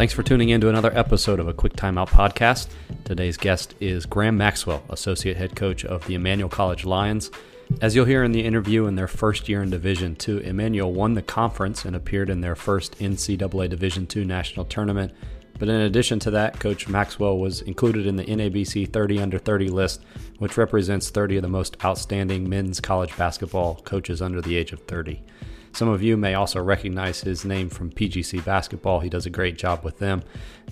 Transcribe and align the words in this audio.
Thanks 0.00 0.14
for 0.14 0.22
tuning 0.22 0.48
in 0.48 0.62
to 0.62 0.70
another 0.70 0.96
episode 0.96 1.40
of 1.40 1.46
a 1.46 1.52
Quick 1.52 1.74
Timeout 1.74 2.08
podcast. 2.08 2.68
Today's 3.04 3.36
guest 3.36 3.74
is 3.80 4.06
Graham 4.06 4.38
Maxwell, 4.38 4.82
Associate 4.88 5.36
Head 5.36 5.54
Coach 5.54 5.84
of 5.84 6.06
the 6.06 6.14
Emmanuel 6.14 6.48
College 6.48 6.86
Lions. 6.86 7.30
As 7.82 7.94
you'll 7.94 8.06
hear 8.06 8.24
in 8.24 8.32
the 8.32 8.42
interview, 8.42 8.86
in 8.86 8.94
their 8.94 9.06
first 9.06 9.46
year 9.46 9.62
in 9.62 9.68
Division 9.68 10.16
II, 10.26 10.42
Emmanuel 10.42 10.90
won 10.90 11.12
the 11.12 11.20
conference 11.20 11.84
and 11.84 11.94
appeared 11.94 12.30
in 12.30 12.40
their 12.40 12.56
first 12.56 12.98
NCAA 12.98 13.68
Division 13.68 14.08
II 14.16 14.24
national 14.24 14.64
tournament. 14.64 15.12
But 15.58 15.68
in 15.68 15.82
addition 15.82 16.18
to 16.20 16.30
that, 16.30 16.58
Coach 16.58 16.88
Maxwell 16.88 17.36
was 17.36 17.60
included 17.60 18.06
in 18.06 18.16
the 18.16 18.24
NABC 18.24 18.90
30 18.90 19.20
under 19.20 19.38
30 19.38 19.68
list, 19.68 20.02
which 20.38 20.56
represents 20.56 21.10
30 21.10 21.36
of 21.36 21.42
the 21.42 21.48
most 21.48 21.76
outstanding 21.84 22.48
men's 22.48 22.80
college 22.80 23.14
basketball 23.18 23.74
coaches 23.84 24.22
under 24.22 24.40
the 24.40 24.56
age 24.56 24.72
of 24.72 24.80
30. 24.84 25.22
Some 25.72 25.88
of 25.88 26.02
you 26.02 26.16
may 26.16 26.34
also 26.34 26.60
recognize 26.62 27.20
his 27.20 27.44
name 27.44 27.68
from 27.68 27.90
PGC 27.90 28.44
basketball. 28.44 29.00
He 29.00 29.08
does 29.08 29.26
a 29.26 29.30
great 29.30 29.56
job 29.56 29.84
with 29.84 29.98
them, 29.98 30.22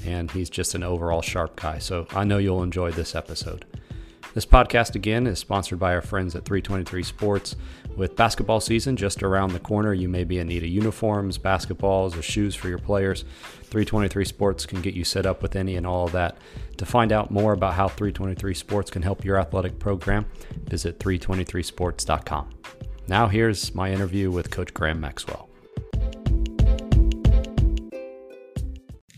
and 0.05 0.31
he's 0.31 0.51
just 0.51 0.75
an 0.75 0.83
overall 0.83 1.23
sharp 1.23 1.57
guy. 1.57 1.79
So 1.79 2.07
I 2.11 2.25
know 2.25 2.39
you'll 2.39 2.63
enjoy 2.63 2.91
this 2.91 3.15
episode. 3.15 3.65
This 4.35 4.45
podcast, 4.45 4.95
again, 4.95 5.27
is 5.27 5.39
sponsored 5.39 5.79
by 5.79 5.95
our 5.95 6.03
friends 6.03 6.37
at 6.37 6.45
323 6.45 7.03
Sports. 7.03 7.57
With 7.97 8.15
basketball 8.15 8.61
season 8.61 8.97
just 8.97 9.23
around 9.23 9.53
the 9.53 9.59
corner, 9.59 9.93
you 9.95 10.09
may 10.09 10.23
be 10.25 10.39
in 10.39 10.49
need 10.49 10.63
of 10.63 10.69
uniforms, 10.69 11.39
basketballs, 11.39 12.17
or 12.17 12.23
shoes 12.23 12.55
for 12.55 12.69
your 12.69 12.79
players. 12.79 13.25
323 13.63 14.25
Sports 14.25 14.67
can 14.67 14.83
get 14.83 14.95
you 14.95 15.03
set 15.03 15.27
up 15.27 15.43
with 15.43 15.57
any 15.57 15.77
and 15.77 15.87
all 15.87 16.07
of 16.07 16.13
that. 16.13 16.37
To 16.77 16.87
find 16.87 17.11
out 17.11 17.31
more 17.31 17.53
about 17.53 17.75
how 17.75 17.89
323 17.89 18.55
Sports 18.55 18.91
can 18.91 19.03
help 19.03 19.25
your 19.25 19.39
athletic 19.39 19.79
program, 19.79 20.27
visit 20.67 20.99
323sports.com. 20.99 22.51
Now, 23.09 23.27
here's 23.27 23.75
my 23.75 23.91
interview 23.91 24.31
with 24.31 24.51
Coach 24.51 24.75
Graham 24.75 25.01
Maxwell. 25.01 25.49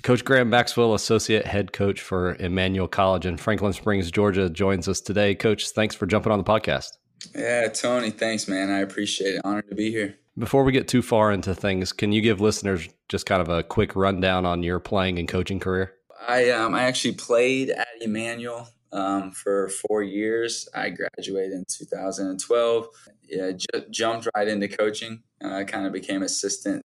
Coach 0.05 0.25
Graham 0.25 0.49
Maxwell, 0.49 0.95
Associate 0.95 1.45
Head 1.45 1.73
Coach 1.73 2.01
for 2.01 2.37
Emmanuel 2.37 2.87
College 2.87 3.27
in 3.27 3.37
Franklin 3.37 3.73
Springs, 3.73 4.09
Georgia, 4.13 4.49
joins 4.49 4.87
us 4.87 5.01
today. 5.01 5.35
Coach, 5.35 5.71
thanks 5.71 5.97
for 5.97 6.07
jumping 6.07 6.31
on 6.31 6.39
the 6.39 6.45
podcast. 6.45 6.91
Yeah, 7.35 7.67
Tony, 7.67 8.11
thanks, 8.11 8.47
man. 8.47 8.71
I 8.71 8.79
appreciate 8.79 9.35
it. 9.35 9.41
Honored 9.45 9.69
to 9.69 9.75
be 9.75 9.91
here. 9.91 10.15
Before 10.39 10.63
we 10.63 10.71
get 10.71 10.87
too 10.87 11.03
far 11.03 11.33
into 11.33 11.53
things, 11.53 11.93
can 11.93 12.13
you 12.13 12.23
give 12.23 12.41
listeners 12.41 12.89
just 13.09 13.27
kind 13.27 13.43
of 13.43 13.49
a 13.49 13.65
quick 13.65 13.97
rundown 13.97 14.47
on 14.47 14.63
your 14.63 14.79
playing 14.79 15.19
and 15.19 15.27
coaching 15.29 15.59
career? 15.59 15.95
I 16.29 16.51
um, 16.51 16.77
I 16.77 16.85
actually 16.85 17.15
played 17.15 17.71
at 17.71 17.89
Emmanuel 18.01 18.69
um, 18.93 19.33
for 19.33 19.69
four 19.69 20.03
years. 20.03 20.69
I 20.75 20.91
graduated 20.91 21.53
in 21.53 21.65
2012. 21.69 22.87
Yeah, 23.29 23.53
j- 23.53 23.87
jumped 23.91 24.29
right 24.35 24.49
into 24.49 24.69
coaching. 24.69 25.23
Uh, 25.43 25.55
I 25.55 25.65
kind 25.65 25.87
of 25.87 25.93
became 25.93 26.23
assistant 26.23 26.85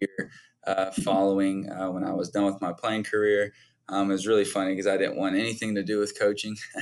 year 0.00 0.30
uh, 0.66 0.90
following 0.90 1.70
uh, 1.70 1.90
when 1.90 2.04
I 2.04 2.12
was 2.12 2.30
done 2.30 2.44
with 2.44 2.60
my 2.60 2.72
playing 2.72 3.04
career. 3.04 3.52
Um, 3.88 4.10
it 4.10 4.14
was 4.14 4.26
really 4.26 4.44
funny 4.44 4.72
because 4.72 4.86
I 4.86 4.96
didn't 4.96 5.16
want 5.16 5.34
anything 5.34 5.74
to 5.74 5.82
do 5.82 5.98
with 5.98 6.18
coaching. 6.18 6.56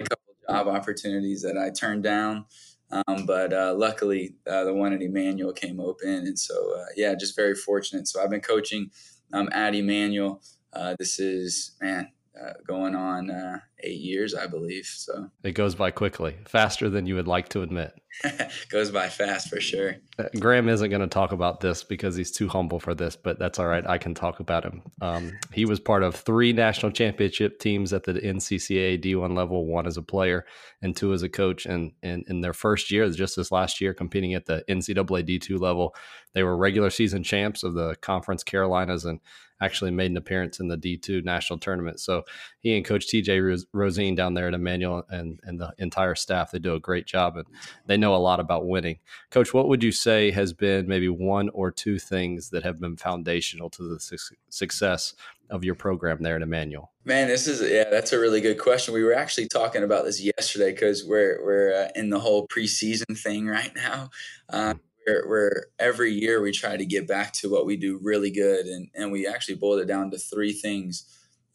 a 0.00 0.04
couple 0.04 0.34
job 0.48 0.68
opportunities 0.68 1.42
that 1.42 1.56
I 1.56 1.70
turned 1.70 2.02
down. 2.02 2.46
Um, 2.90 3.24
but 3.24 3.52
uh, 3.52 3.74
luckily, 3.76 4.34
uh, 4.48 4.64
the 4.64 4.74
one 4.74 4.92
at 4.92 5.00
Emmanuel 5.00 5.52
came 5.52 5.78
open, 5.78 6.08
and 6.08 6.38
so 6.38 6.76
uh, 6.76 6.86
yeah, 6.96 7.14
just 7.14 7.36
very 7.36 7.54
fortunate. 7.54 8.08
So 8.08 8.20
I've 8.20 8.30
been 8.30 8.40
coaching 8.40 8.90
um, 9.32 9.48
at 9.52 9.76
Emmanuel. 9.76 10.42
Uh, 10.72 10.96
this 10.98 11.20
is 11.20 11.76
man, 11.80 12.10
uh, 12.40 12.54
going 12.66 12.96
on 12.96 13.30
uh, 13.30 13.60
eight 13.82 14.00
years, 14.00 14.34
I 14.34 14.46
believe. 14.46 14.86
So 14.86 15.30
it 15.42 15.52
goes 15.52 15.74
by 15.74 15.90
quickly, 15.90 16.36
faster 16.46 16.88
than 16.88 17.06
you 17.06 17.14
would 17.16 17.28
like 17.28 17.48
to 17.50 17.62
admit. 17.62 17.94
goes 18.70 18.90
by 18.90 19.08
fast 19.08 19.48
for 19.48 19.60
sure. 19.60 19.96
Uh, 20.18 20.24
Graham 20.38 20.68
isn't 20.68 20.90
going 20.90 21.00
to 21.00 21.06
talk 21.06 21.32
about 21.32 21.60
this 21.60 21.84
because 21.84 22.16
he's 22.16 22.32
too 22.32 22.48
humble 22.48 22.80
for 22.80 22.94
this, 22.94 23.16
but 23.16 23.38
that's 23.38 23.58
all 23.58 23.66
right. 23.66 23.86
I 23.86 23.98
can 23.98 24.14
talk 24.14 24.40
about 24.40 24.64
him. 24.64 24.82
Um, 25.00 25.38
he 25.52 25.64
was 25.64 25.80
part 25.80 26.02
of 26.02 26.14
three 26.14 26.52
national 26.52 26.92
championship 26.92 27.60
teams 27.60 27.92
at 27.92 28.04
the 28.04 28.14
NCCAA 28.14 29.02
D1 29.02 29.36
level, 29.36 29.66
one 29.66 29.86
as 29.86 29.96
a 29.96 30.02
player 30.02 30.44
and 30.82 30.96
two 30.96 31.12
as 31.12 31.22
a 31.22 31.28
coach. 31.28 31.66
And, 31.66 31.92
and 32.02 32.24
in 32.28 32.40
their 32.40 32.52
first 32.52 32.90
year, 32.90 33.08
just 33.10 33.36
this 33.36 33.52
last 33.52 33.80
year, 33.80 33.94
competing 33.94 34.34
at 34.34 34.46
the 34.46 34.64
NCAA 34.68 35.26
D2 35.26 35.58
level, 35.60 35.94
they 36.34 36.42
were 36.42 36.56
regular 36.56 36.90
season 36.90 37.22
champs 37.22 37.62
of 37.62 37.74
the 37.74 37.94
Conference 38.02 38.42
Carolinas 38.42 39.04
and 39.04 39.20
actually 39.60 39.90
made 39.90 40.10
an 40.10 40.16
appearance 40.16 40.58
in 40.58 40.68
the 40.68 40.76
D2 40.76 41.24
national 41.24 41.58
tournament. 41.58 42.00
So 42.00 42.22
he 42.60 42.76
and 42.76 42.84
Coach 42.84 43.06
TJ 43.06 43.42
Rosine 43.72 44.14
down 44.14 44.34
there 44.34 44.48
at 44.48 44.54
Emmanuel 44.54 45.04
and, 45.10 45.40
and 45.44 45.60
the 45.60 45.72
entire 45.78 46.14
staff, 46.14 46.50
they 46.50 46.58
do 46.58 46.74
a 46.74 46.80
great 46.80 47.06
job 47.06 47.36
and 47.36 47.46
they 47.86 47.96
know 47.96 48.14
a 48.14 48.18
lot 48.18 48.40
about 48.40 48.66
winning. 48.66 48.98
Coach, 49.30 49.54
what 49.54 49.68
would 49.68 49.82
you 49.82 49.92
say 49.92 50.30
has 50.30 50.52
been 50.52 50.88
maybe 50.88 51.08
one 51.08 51.48
or 51.50 51.70
two 51.70 51.98
things 51.98 52.50
that 52.50 52.64
have 52.64 52.80
been 52.80 52.96
foundational 52.96 53.70
to 53.70 53.82
the 53.82 54.00
su- 54.00 54.36
success 54.48 55.14
of 55.50 55.64
your 55.64 55.74
program 55.74 56.22
there 56.22 56.36
at 56.36 56.42
Emmanuel? 56.42 56.90
Man, 57.04 57.28
this 57.28 57.46
is 57.46 57.60
yeah, 57.60 57.88
that's 57.90 58.12
a 58.12 58.18
really 58.18 58.40
good 58.40 58.58
question. 58.58 58.94
We 58.94 59.04
were 59.04 59.14
actually 59.14 59.48
talking 59.48 59.82
about 59.82 60.04
this 60.04 60.22
yesterday 60.22 60.72
because 60.72 61.04
we're 61.04 61.44
we're 61.44 61.84
uh, 61.84 61.88
in 61.94 62.10
the 62.10 62.20
whole 62.20 62.46
preseason 62.48 63.18
thing 63.18 63.46
right 63.46 63.72
now. 63.74 64.10
Um, 64.48 64.80
where, 65.06 65.26
where 65.26 65.66
every 65.78 66.12
year 66.12 66.42
we 66.42 66.52
try 66.52 66.76
to 66.76 66.84
get 66.84 67.08
back 67.08 67.32
to 67.32 67.50
what 67.50 67.66
we 67.66 67.76
do 67.76 67.98
really 68.02 68.30
good, 68.30 68.66
and 68.66 68.88
and 68.94 69.10
we 69.10 69.26
actually 69.26 69.56
boiled 69.56 69.80
it 69.80 69.86
down 69.86 70.10
to 70.10 70.18
three 70.18 70.52
things. 70.52 71.04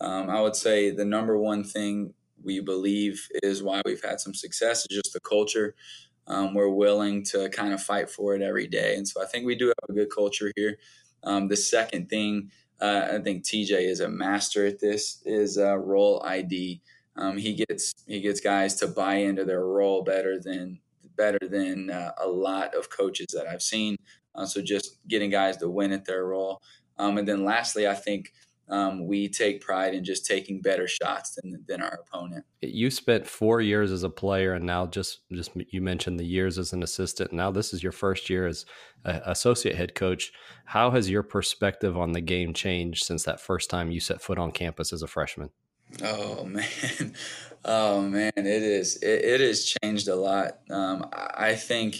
Um, 0.01 0.29
I 0.29 0.41
would 0.41 0.55
say 0.55 0.91
the 0.91 1.05
number 1.05 1.37
one 1.37 1.63
thing 1.63 2.13
we 2.43 2.59
believe 2.59 3.27
is 3.43 3.63
why 3.63 3.81
we've 3.85 4.03
had 4.03 4.19
some 4.19 4.33
success 4.33 4.85
is 4.89 4.97
just 4.97 5.13
the 5.13 5.19
culture. 5.19 5.75
Um, 6.27 6.53
we're 6.53 6.69
willing 6.69 7.23
to 7.25 7.49
kind 7.49 7.73
of 7.73 7.81
fight 7.81 8.09
for 8.09 8.35
it 8.35 8.41
every 8.41 8.67
day, 8.67 8.95
and 8.95 9.07
so 9.07 9.21
I 9.21 9.25
think 9.25 9.45
we 9.45 9.55
do 9.55 9.67
have 9.67 9.89
a 9.89 9.93
good 9.93 10.09
culture 10.13 10.51
here. 10.55 10.77
Um, 11.23 11.47
the 11.47 11.57
second 11.57 12.09
thing, 12.09 12.51
uh, 12.81 13.09
I 13.13 13.19
think 13.19 13.43
TJ 13.43 13.71
is 13.87 13.99
a 13.99 14.09
master 14.09 14.65
at 14.65 14.79
this, 14.79 15.21
is 15.25 15.57
uh, 15.57 15.77
role 15.77 16.21
ID. 16.25 16.81
Um, 17.15 17.37
he 17.37 17.53
gets 17.53 17.93
he 18.07 18.21
gets 18.21 18.39
guys 18.39 18.75
to 18.75 18.87
buy 18.87 19.15
into 19.15 19.45
their 19.45 19.65
role 19.65 20.03
better 20.03 20.39
than 20.39 20.79
better 21.15 21.39
than 21.41 21.89
uh, 21.89 22.11
a 22.17 22.27
lot 22.27 22.75
of 22.75 22.89
coaches 22.89 23.27
that 23.33 23.47
I've 23.47 23.61
seen. 23.61 23.95
Uh, 24.33 24.45
so 24.45 24.61
just 24.61 24.97
getting 25.07 25.29
guys 25.29 25.57
to 25.57 25.69
win 25.69 25.93
at 25.93 26.05
their 26.05 26.25
role. 26.25 26.61
Um, 26.97 27.17
and 27.17 27.27
then 27.27 27.45
lastly, 27.45 27.87
I 27.87 27.93
think 27.93 28.33
um, 28.67 29.05
we 29.05 29.29
take 29.29 29.61
pride 29.61 29.93
in 29.93 30.03
just 30.03 30.25
taking 30.25 30.59
better 30.59 30.87
shots 30.87 31.35
than, 31.35 31.63
than 31.67 31.81
our 31.81 32.01
opponent. 32.01 32.45
You 32.61 32.89
spent 32.89 33.27
four 33.27 33.61
years 33.61 33.91
as 33.91 34.03
a 34.03 34.09
player, 34.09 34.53
and 34.53 34.65
now 34.65 34.87
just 34.87 35.19
just 35.31 35.51
you 35.69 35.81
mentioned 35.81 36.19
the 36.19 36.25
years 36.25 36.57
as 36.57 36.73
an 36.73 36.81
assistant. 36.81 37.31
Now 37.31 37.51
this 37.51 37.73
is 37.73 37.83
your 37.83 37.91
first 37.91 38.29
year 38.29 38.47
as 38.47 38.65
associate 39.03 39.75
head 39.75 39.93
coach. 39.93 40.31
How 40.65 40.89
has 40.91 41.09
your 41.09 41.21
perspective 41.21 41.95
on 41.95 42.13
the 42.13 42.21
game 42.21 42.53
changed 42.53 43.03
since 43.05 43.23
that 43.23 43.39
first 43.39 43.69
time 43.69 43.91
you 43.91 43.99
set 43.99 44.21
foot 44.21 44.39
on 44.39 44.51
campus 44.51 44.91
as 44.91 45.03
a 45.03 45.07
freshman? 45.07 45.51
Oh 46.01 46.43
man, 46.45 47.13
oh 47.65 48.01
man, 48.01 48.31
it 48.35 48.47
is. 48.47 48.97
It, 48.97 49.25
it 49.25 49.41
has 49.41 49.75
changed 49.83 50.07
a 50.07 50.15
lot. 50.15 50.59
Um, 50.69 51.07
I 51.13 51.53
think. 51.55 51.97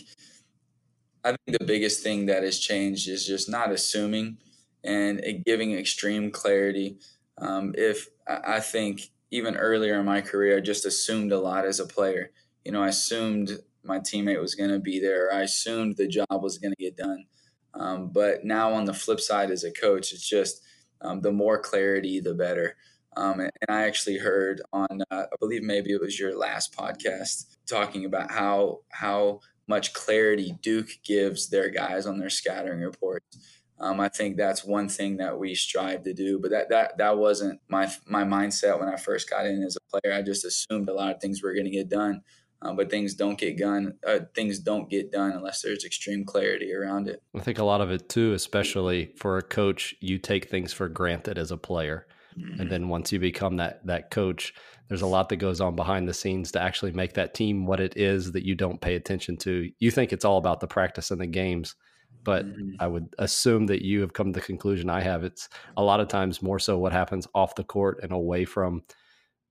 I 1.24 1.30
think 1.30 1.58
the 1.58 1.66
biggest 1.66 2.04
thing 2.04 2.28
that 2.28 2.44
has 2.44 2.60
changed 2.60 3.10
is 3.10 3.26
just 3.26 3.50
not 3.50 3.72
assuming 3.72 4.38
and 4.86 5.22
giving 5.46 5.74
extreme 5.74 6.32
clarity. 6.32 6.98
Um, 7.38 7.74
if 7.78 8.08
I 8.28 8.60
think 8.60 9.10
even 9.32 9.56
earlier 9.56 10.00
in 10.00 10.06
my 10.06 10.22
career, 10.22 10.58
I 10.58 10.62
just 10.62 10.86
assumed 10.86 11.32
a 11.32 11.40
lot 11.40 11.66
as 11.66 11.80
a 11.80 11.86
player. 11.86 12.32
You 12.64 12.72
know, 12.72 12.84
I 12.84 12.90
assumed 12.90 13.52
my 13.84 14.00
teammate 14.00 14.42
was 14.42 14.56
going 14.56 14.72
to 14.72 14.80
be 14.80 15.00
there. 15.00 15.34
I 15.34 15.42
assumed 15.42 15.98
the 15.98 16.08
job 16.08 16.42
was 16.42 16.58
going 16.58 16.74
to 16.78 16.84
get 16.84 16.98
done. 16.98 17.26
Um, 17.74 18.10
but 18.10 18.46
now 18.46 18.74
on 18.74 18.86
the 18.86 18.94
flip 18.94 19.20
side, 19.20 19.52
as 19.52 19.64
a 19.64 19.72
coach, 19.72 20.14
it's 20.14 20.28
just 20.28 20.62
um, 21.02 21.22
the 21.22 21.32
more 21.32 21.60
clarity, 21.60 22.20
the 22.20 22.34
better. 22.34 22.78
Um, 23.18 23.40
and, 23.40 23.52
and, 23.62 23.78
I 23.78 23.84
actually 23.84 24.18
heard 24.18 24.62
on, 24.74 25.02
uh, 25.12 25.24
I 25.32 25.36
believe 25.40 25.64
maybe 25.64 25.92
it 25.92 26.02
was 26.02 26.20
your 26.20 26.38
last 26.38 26.76
podcast, 26.76 27.46
talking 27.68 28.06
about 28.06 28.32
how 28.32 28.80
how 28.90 29.40
much 29.68 29.94
clarity 29.94 30.58
Duke 30.62 30.90
gives 31.04 31.50
their 31.50 31.70
guys 31.70 32.06
on 32.06 32.20
their 32.20 32.30
scouting 32.30 32.80
reports. 32.80 33.38
Um, 33.80 34.00
I 34.00 34.08
think 34.08 34.38
that's 34.38 34.64
one 34.64 34.88
thing 34.88 35.18
that 35.18 35.38
we 35.38 35.54
strive 35.54 36.04
to 36.04 36.14
do, 36.14 36.40
but 36.40 36.52
that 36.52 36.70
that 36.70 36.98
that 36.98 37.18
wasn't 37.18 37.60
my 37.68 37.92
my 38.08 38.24
mindset 38.24 38.80
when 38.80 38.88
I 38.88 38.96
first 38.96 39.30
got 39.30 39.46
in 39.46 39.64
as 39.64 39.76
a 39.76 40.00
player. 40.00 40.14
I 40.16 40.22
just 40.22 40.46
assumed 40.46 40.88
a 40.88 40.94
lot 40.94 41.14
of 41.14 41.22
things 41.22 41.44
were 41.44 41.54
going 41.54 41.66
to 41.66 41.72
get 41.72 41.90
done, 41.90 42.22
um, 42.62 42.78
but 42.78 42.90
things 42.90 43.16
don't 43.16 43.38
get 43.38 43.58
done. 43.58 43.96
Uh, 44.08 44.20
things 44.34 44.60
don't 44.60 44.90
get 44.90 45.12
done 45.12 45.32
unless 45.32 45.62
there's 45.62 45.84
extreme 45.84 46.24
clarity 46.24 46.74
around 46.74 47.10
it. 47.10 47.22
I 47.36 47.42
think 47.42 47.60
a 47.60 47.66
lot 47.66 47.82
of 47.82 47.92
it 47.92 48.08
too, 48.08 48.34
especially 48.34 49.12
for 49.18 49.38
a 49.38 49.44
coach, 49.44 49.94
you 50.00 50.20
take 50.20 50.50
things 50.50 50.72
for 50.72 50.88
granted 50.88 51.38
as 51.38 51.52
a 51.52 51.58
player, 51.58 52.08
mm-hmm. 52.38 52.62
and 52.62 52.72
then 52.72 52.88
once 52.88 53.12
you 53.12 53.20
become 53.20 53.58
that 53.58 53.86
that 53.86 54.10
coach, 54.10 54.54
there's 54.88 55.02
a 55.02 55.08
lot 55.08 55.28
that 55.30 55.38
goes 55.38 55.60
on 55.60 55.76
behind 55.76 56.08
the 56.08 56.14
scenes 56.14 56.54
to 56.54 56.62
actually 56.62 56.94
make 56.94 57.16
that 57.16 57.34
team 57.34 57.66
what 57.66 57.82
it 57.82 57.98
is 57.98 58.32
that 58.32 58.46
you 58.46 58.56
don't 58.56 58.80
pay 58.80 58.96
attention 58.96 59.36
to. 59.38 59.70
You 59.80 59.92
think 59.92 60.14
it's 60.14 60.24
all 60.24 60.38
about 60.38 60.62
the 60.62 60.68
practice 60.68 61.12
and 61.12 61.20
the 61.20 61.28
games 61.28 61.76
but 62.26 62.46
mm-hmm. 62.46 62.72
I 62.80 62.88
would 62.88 63.16
assume 63.20 63.68
that 63.68 63.86
you 63.86 64.02
have 64.02 64.12
come 64.12 64.34
to 64.34 64.40
the 64.40 64.46
conclusion 64.46 64.90
I 64.90 65.00
have. 65.00 65.24
It's 65.24 65.48
a 65.78 65.84
lot 65.84 66.02
of 66.02 66.10
times 66.10 66.42
more 66.42 66.60
so 66.60 66.78
what 66.78 66.92
happens 66.92 67.28
off 67.34 67.56
the 67.56 67.64
court 67.64 68.02
and 68.04 68.12
away 68.12 68.44
from 68.44 68.84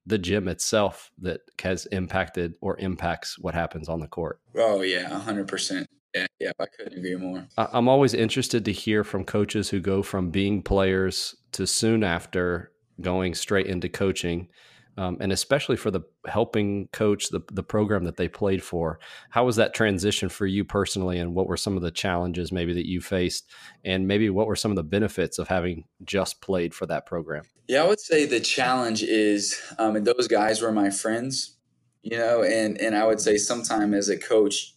the 0.05 0.19
gym 0.19 0.49
itself 0.49 1.11
that 1.23 1.41
has 1.63 1.87
impacted 1.87 2.55
or 2.61 2.79
impacts 2.79 3.39
what 3.39 3.55
happens 3.55 3.89
on 3.89 4.01
the 4.01 4.07
court. 4.07 4.41
Oh 4.55 4.83
yeah, 4.83 5.09
hundred 5.09 5.49
percent. 5.49 5.89
Yeah, 6.15 6.27
yeah, 6.39 6.53
I 6.61 6.67
couldn't 6.67 6.99
agree 6.99 7.17
more. 7.17 7.47
I'm 7.57 7.89
always 7.89 8.13
interested 8.13 8.65
to 8.67 8.73
hear 8.73 9.03
from 9.03 9.25
coaches 9.25 9.71
who 9.71 9.81
go 9.81 10.03
from 10.03 10.31
being 10.31 10.63
players 10.63 11.35
to 11.53 11.67
soon 11.67 12.05
after 12.05 12.71
going 13.01 13.35
straight 13.35 13.67
into 13.67 13.89
coaching 13.89 14.49
um, 14.97 15.17
and 15.21 15.33
especially 15.33 15.77
for 15.77 15.91
the 15.91 16.01
helping 16.27 16.89
coach 16.93 17.29
the, 17.29 17.41
the 17.53 17.63
program 17.63 18.05
that 18.05 18.17
they 18.17 18.29
played 18.29 18.63
for 18.63 18.99
how 19.31 19.45
was 19.45 19.57
that 19.57 19.75
transition 19.75 20.29
for 20.29 20.47
you 20.47 20.65
personally 20.65 21.19
and 21.19 21.35
what 21.35 21.47
were 21.47 21.57
some 21.57 21.77
of 21.77 21.83
the 21.83 21.91
challenges 21.91 22.53
maybe 22.53 22.73
that 22.73 22.89
you 22.89 23.01
faced 23.01 23.51
and 23.85 24.07
maybe 24.07 24.31
what 24.31 24.47
were 24.47 24.57
some 24.57 24.71
of 24.71 24.77
the 24.77 24.83
benefits 24.83 25.39
of 25.39 25.49
having 25.49 25.85
just 26.05 26.41
played 26.41 26.75
for 26.75 26.87
that 26.87 27.07
program 27.07 27.45
yeah 27.69 27.83
i 27.83 27.87
would 27.87 28.01
say 28.01 28.25
the 28.25 28.41
challenge 28.41 29.03
is 29.03 29.61
um, 29.79 29.97
and 29.97 30.07
those 30.07 30.29
guys 30.29 30.61
were 30.61 30.73
my 30.73 30.91
friends 30.91 31.57
you 32.03 32.17
know 32.17 32.43
and 32.43 32.81
and 32.81 32.97
i 32.97 33.07
would 33.07 33.21
say 33.21 33.37
sometime 33.37 33.95
as 33.95 34.09
a 34.09 34.19
coach 34.19 34.75